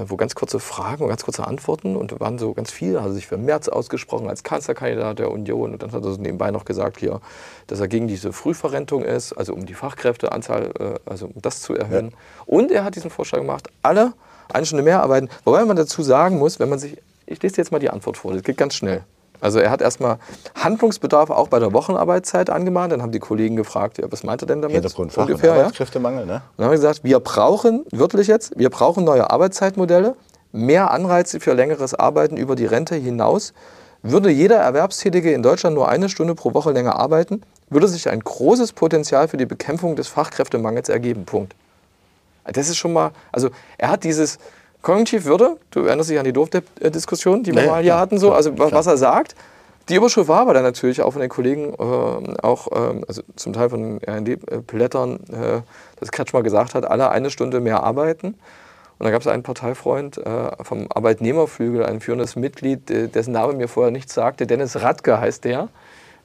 [0.08, 3.08] wo ganz kurze Fragen und ganz kurze Antworten und da waren so ganz viel, hat
[3.08, 6.52] er sich für Merz ausgesprochen als Kanzlerkandidat der Union und dann hat er so nebenbei
[6.52, 7.22] noch gesagt hier,
[7.68, 11.74] dass er gegen diese Frühverrentung ist, also um die Fachkräfteanzahl, äh, also um das zu
[11.74, 12.14] erhöhen.
[12.46, 14.14] Und er hat diesen Vorschlag gemacht, alle
[14.52, 17.62] eine Stunde mehr arbeiten, wobei man dazu sagen muss, wenn man sich, ich lese dir
[17.62, 19.04] jetzt mal die Antwort vor, das geht ganz schnell.
[19.40, 20.18] Also er hat erstmal
[20.56, 22.92] Handlungsbedarf auch bei der Wochenarbeitszeit angemahnt.
[22.92, 24.76] Dann haben die Kollegen gefragt, ja, was meint er denn damit?
[24.76, 25.62] Hintergrund und Ungefähr, ja.
[25.62, 26.34] Arbeitskräftemangel, ne?
[26.34, 30.16] Und dann haben wir gesagt, wir brauchen, wörtlich jetzt, wir brauchen neue Arbeitszeitmodelle,
[30.52, 33.54] mehr Anreize für längeres Arbeiten über die Rente hinaus.
[34.04, 38.20] Würde jeder Erwerbstätige in Deutschland nur eine Stunde pro Woche länger arbeiten, würde sich ein
[38.20, 41.26] großes Potenzial für die Bekämpfung des Fachkräftemangels ergeben.
[41.26, 41.56] Punkt.
[42.46, 44.38] Das ist schon mal, also er hat dieses
[44.82, 48.18] Kognitiv Würde, du erinnerst dich an die Dorfdiskussion, die wir ja, mal hier klar, hatten,
[48.18, 48.72] so, also klar.
[48.72, 49.36] was er sagt.
[49.90, 53.54] Die Überschrift war aber dann natürlich auch von den Kollegen, äh, auch ähm, also zum
[53.54, 55.62] Teil von RND-Blättern, äh,
[56.00, 58.36] dass Kretschmer gesagt hat, alle eine Stunde mehr arbeiten.
[59.00, 63.54] Und dann gab es einen Parteifreund äh, vom Arbeitnehmerflügel, ein führendes Mitglied, äh, dessen Name
[63.54, 65.70] mir vorher nichts sagte, Dennis Radke heißt der,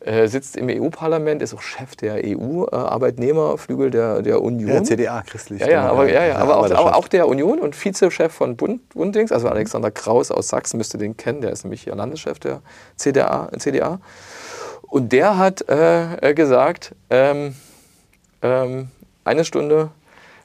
[0.05, 4.71] äh, sitzt im EU-Parlament, ist auch Chef der EU-Arbeitnehmerflügel der, der Union.
[4.71, 5.61] Ja, CDA, christlich.
[5.61, 8.89] Ja, ja, aber, ja, ja, aber auch, auch, auch der Union und Vizechef von Bund,
[8.91, 12.63] Bunddings, also Alexander Kraus aus Sachsen, müsste den kennen, der ist nämlich hier Landeschef der
[12.97, 13.49] CDA.
[13.59, 14.01] CDA.
[14.83, 17.55] Und der hat äh, äh, gesagt, ähm,
[18.43, 18.89] ähm,
[19.25, 19.91] eine Stunde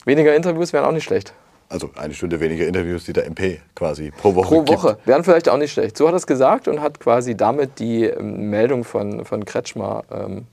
[0.04, 1.34] weniger Interviews wären auch nicht schlecht.
[1.70, 4.78] Also eine Stunde weniger Interviews, die der MP quasi pro Woche Pro gibt.
[4.78, 4.98] Woche.
[5.04, 5.98] Wären vielleicht auch nicht schlecht.
[5.98, 10.04] So hat er es gesagt und hat quasi damit die ähm, Meldung von, von Kretschmer
[10.10, 10.46] ähm,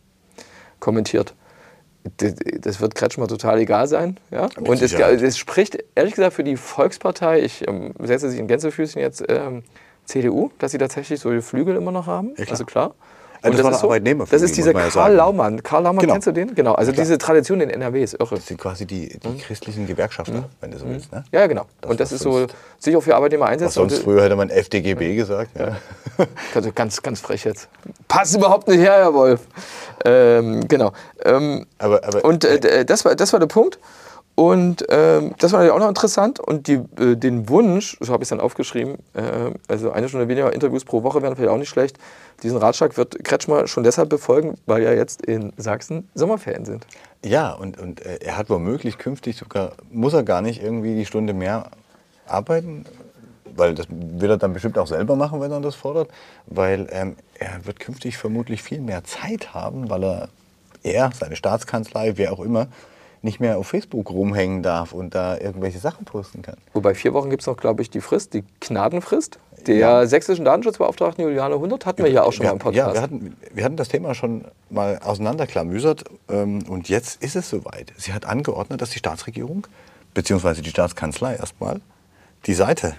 [0.80, 1.34] kommentiert.
[2.18, 4.20] Das wird Kretschmer total egal sein.
[4.30, 4.43] Ja?
[4.57, 8.47] Mit Und es, es spricht ehrlich gesagt für die Volkspartei, ich ähm, setze sich in
[8.47, 9.63] Gänsefüßchen jetzt, ähm,
[10.03, 12.36] CDU, dass sie tatsächlich so die Flügel immer noch haben.
[12.36, 12.47] klar.
[12.51, 12.95] Also klar.
[13.46, 15.16] Ja, das war ist der Arbeitnehmerflügel, Das ist dieser ja Karl sagen.
[15.16, 15.64] Laumann.
[15.64, 16.14] Karl Laumann, Genau.
[16.14, 16.54] kennst du den?
[16.56, 16.74] Genau.
[16.74, 18.36] Also diese Tradition in NRW ist irre.
[18.36, 19.38] Das sind quasi die, die Mhm.
[19.39, 21.12] christlichen Gewerkschafter, wenn du so willst.
[21.12, 21.24] Ne?
[21.32, 21.66] Ja, ja, genau.
[21.82, 22.48] Das, und das ist so,
[22.80, 23.74] sich auch für Arbeitnehmer einsetzen.
[23.74, 25.52] sonst und- früher hätte man FDGB gesagt.
[25.58, 25.78] Ja.
[26.54, 27.68] Also ganz, ganz frech jetzt.
[28.08, 29.41] Passt überhaupt nicht her, Herr Wolf.
[30.06, 30.91] Ähm, genau.
[31.24, 33.80] Ähm, Aber, aber und äh, d- das, war, das war der Punkt.
[34.36, 36.42] Und ähm, das war natürlich auch noch interessant.
[36.42, 40.28] Und die, äh, den Wunsch, so habe ich es dann aufgeschrieben, äh, also eine Stunde
[40.28, 41.98] weniger Interviews pro Woche wären vielleicht auch nicht schlecht.
[42.44, 46.86] Diesen Ratschlag wird Kretschmer schon deshalb befolgen, weil ja jetzt in Sachsen Sommerferien sind.
[47.24, 51.06] Ja, und, und äh, er hat womöglich künftig sogar, muss er gar nicht irgendwie die
[51.06, 51.72] Stunde mehr
[52.28, 52.86] arbeiten,
[53.56, 56.10] weil das will er dann bestimmt auch selber machen, wenn er das fordert,
[56.46, 60.30] weil ähm, er wird künftig vermutlich viel mehr Zeit haben, weil er,
[60.84, 62.68] er, seine Staatskanzlei, wer auch immer,
[63.26, 66.55] nicht mehr auf Facebook rumhängen darf und da irgendwelche Sachen posten kann.
[66.73, 69.39] Wobei vier Wochen gibt es noch, glaube ich, die Frist, die Gnadenfrist.
[69.67, 70.05] Der Ja.
[70.05, 72.88] sächsischen Datenschutzbeauftragten Juliane Hundert hatten wir ja auch schon wir, mal im Podcast.
[72.88, 77.49] Ja, wir hatten, wir hatten das Thema schon mal auseinanderklamüsert ähm, und jetzt ist es
[77.49, 77.91] soweit.
[77.97, 79.67] Sie hat angeordnet, dass die Staatsregierung
[80.13, 80.61] bzw.
[80.61, 81.82] die Staatskanzlei erstmal
[82.45, 82.93] die Seite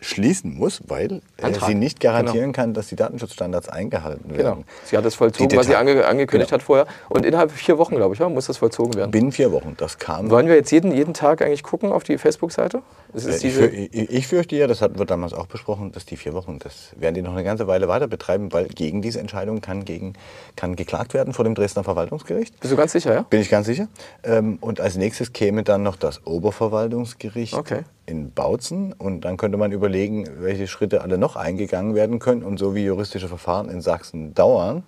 [0.00, 1.68] schließen muss, weil Antrag.
[1.68, 4.36] sie nicht garantieren kann, dass die Datenschutzstandards eingehalten werden.
[4.38, 4.64] Genau.
[4.84, 6.60] Sie hat das vollzogen, was sie ange angekündigt Genau.
[6.60, 6.86] hat vorher.
[7.08, 9.10] Und innerhalb vier Wochen, glaube ich, muss das vollzogen werden.
[9.10, 9.74] Binnen vier Wochen.
[9.78, 10.30] Das kam.
[10.30, 12.82] Wollen wir jetzt jeden, jeden Tag eigentlich gucken auf die Facebook-Seite?
[13.14, 16.16] Äh, Ich, für, ich, ich fürchte ja, das hatten wir damals auch besprochen, dass die
[16.16, 19.60] vier Wochen, das werden die noch eine ganze Weile weiter betreiben, weil gegen diese Entscheidung
[19.60, 20.14] kann, gegen,
[20.56, 22.58] kann geklagt werden vor dem Dresdner Verwaltungsgericht.
[22.60, 23.22] bist du ganz sicher, ja?
[23.22, 23.88] Bin ich ganz sicher.
[24.22, 27.82] Ähm, Und als nächstes käme dann noch das Oberverwaltungsgericht Okay.
[28.08, 28.92] In Bautzen.
[28.92, 32.42] Und dann könnte man überlegen, welche Schritte alle noch eingegangen werden können.
[32.42, 34.82] Und so wie juristische Verfahren in Sachsen dauern,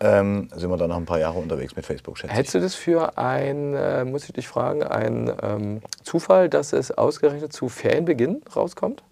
[0.00, 2.38] ähm, sind wir dann noch ein paar Jahre unterwegs mit Facebook, schätze ich.
[2.38, 6.90] Hättest du das für ein, äh, muss ich dich fragen, ein ähm, Zufall, dass es
[6.90, 9.02] ausgerechnet zu Ferienbeginn rauskommt?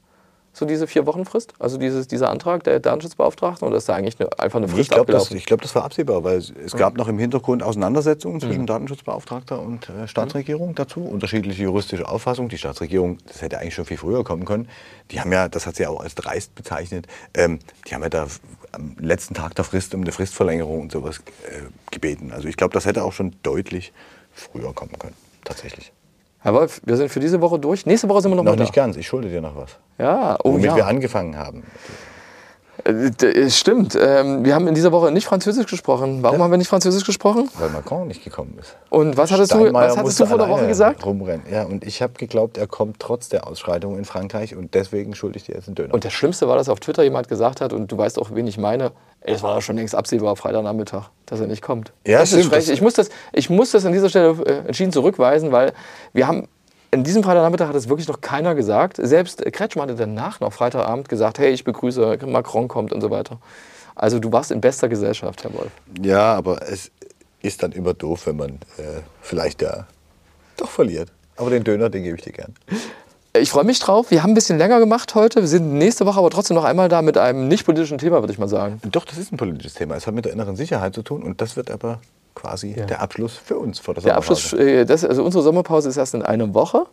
[0.55, 1.55] So diese vier Wochen Frist?
[1.59, 3.67] Also dieses, dieser Antrag der Datenschutzbeauftragten?
[3.67, 5.85] Oder ist da eigentlich eine, einfach eine Frist Ich glaube, das, ich glaub, das war
[5.85, 11.01] absehbar, weil es, es gab noch im Hintergrund Auseinandersetzungen zwischen Datenschutzbeauftragter und äh, Staatsregierung dazu.
[11.01, 12.51] Unterschiedliche juristische Auffassungen.
[12.51, 14.69] Die Staatsregierung, das hätte eigentlich schon viel früher kommen können.
[15.11, 18.11] Die haben ja, das hat sie ja auch als dreist bezeichnet, ähm, die haben ja
[18.11, 18.27] da
[18.73, 22.31] am letzten Tag der Frist um eine Fristverlängerung und sowas äh, gebeten.
[22.33, 23.93] Also ich glaube, das hätte auch schon deutlich
[24.33, 25.17] früher kommen können.
[25.45, 25.93] Tatsächlich.
[26.43, 27.87] Herr Wolf, wir sind für diese Woche durch.
[27.87, 28.83] Nächste Woche sind wir noch, Noch mal nicht da.
[28.83, 29.79] ganz, ich schulde dir noch was.
[29.99, 30.77] Ja, oh Womit ja.
[30.77, 31.63] wir angefangen haben.
[32.85, 33.97] Äh, d- Stimmt.
[34.01, 36.23] Ähm, wir haben in dieser Woche nicht Französisch gesprochen.
[36.23, 37.49] Warum haben wir nicht Französisch gesprochen?
[37.59, 38.77] Weil Macron nicht gekommen ist.
[38.91, 41.05] Und was hattest du, was hattest du vor der Woche gesagt?
[41.07, 41.47] Rumrennen.
[41.51, 45.39] Ja, und ich habe geglaubt, er kommt trotz der Ausschreitungen in Frankreich und deswegen schulde
[45.39, 45.95] ich dir jetzt einen Döner.
[45.95, 48.47] Und das Schlimmste war, dass auf Twitter jemand gesagt hat, und du weißt auch, wen
[48.47, 51.93] ich meine, es war schon längst absehbar, Freitagnachmittag, dass er nicht kommt.
[52.07, 54.67] Ja, das ist stimmt, das- Ich muss, das, ich muss das an dieser Stelle äh,
[54.67, 55.73] entschieden zurückweisen, weil
[56.13, 56.49] wir haben,
[56.93, 58.99] in diesem Freitagnachmittag hat es wirklich noch keiner gesagt.
[59.01, 63.39] Selbst Kretschmann hatte danach noch Freitagabend gesagt, hey, ich begrüße, Macron kommt und so weiter.
[63.95, 65.71] Also du warst in bester Gesellschaft, Herr Wolf.
[66.01, 66.91] ja, aber es
[67.41, 69.87] ist dann immer doof, wenn man äh, vielleicht ja
[70.57, 71.11] doch verliert.
[71.37, 72.55] Aber den Döner, den gebe ich dir gern.
[73.35, 74.11] Ich freue mich drauf.
[74.11, 75.41] Wir haben ein bisschen länger gemacht heute.
[75.41, 78.33] Wir sind nächste Woche aber trotzdem noch einmal da mit einem nicht politischen Thema, würde
[78.33, 78.81] ich mal sagen.
[78.85, 79.97] Doch, das ist ein politisches Thema.
[79.97, 82.01] Es hat mit der inneren Sicherheit zu tun und das wird aber
[82.35, 82.87] quasi Ja.
[82.87, 84.33] der Abschluss für uns vor der Der Sommerpause.
[84.57, 86.87] Abschluss, äh, das, also unsere Sommerpause ist erst in einer Woche.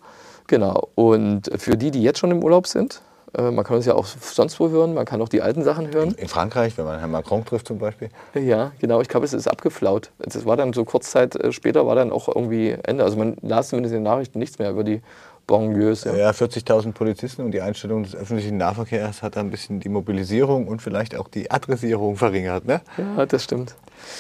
[0.48, 0.90] Genau.
[0.96, 3.02] Und für die, die jetzt schon im Urlaub sind,
[3.38, 5.94] äh, man kann uns ja auch sonst wo hören, man kann auch die alten Sachen
[5.94, 6.16] hören.
[6.18, 8.10] In Frankreich, wenn man Herrn Macron trifft zum Beispiel.
[8.34, 9.02] Ja, genau.
[9.02, 10.10] Ich glaube, es ist abgeflaut.
[10.18, 13.04] Das war dann so kurz Zeit äh, später, war dann auch irgendwie Ende.
[13.04, 15.02] Also man las zumindest in den Nachrichten nichts mehr über die
[15.50, 16.04] Banlieues.
[16.04, 16.16] Ja.
[16.16, 20.82] Ja, 40.000 Polizisten und die Einstellung des öffentlichen Nahverkehrs hat ein bisschen die Mobilisierung und
[20.82, 22.66] vielleicht auch die Adressierung verringert.
[22.66, 22.82] Ne?
[22.98, 23.76] ja, das stimmt.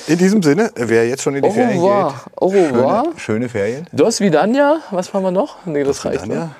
[0.07, 2.09] In diesem Sinne, wer jetzt schon in die Au Ferien revoir.
[2.25, 3.03] geht, Au revoir.
[3.03, 3.88] Schöne, schöne Ferien.
[3.93, 5.65] Dos Vidania, was haben wir noch?
[5.65, 6.23] Nee, das reicht.
[6.23, 6.55] Dann ja, Ne?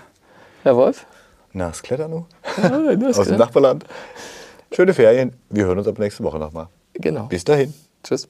[0.64, 1.06] Herr Wolf?
[1.52, 2.26] na, das Klettern.
[2.62, 3.86] Ja, das Aus dem Nachbarland.
[4.72, 5.34] Schöne Ferien.
[5.50, 6.68] Wir hören uns ab nächste Woche nochmal.
[6.94, 7.24] Genau.
[7.26, 7.74] Bis dahin.
[8.04, 8.28] Tschüss.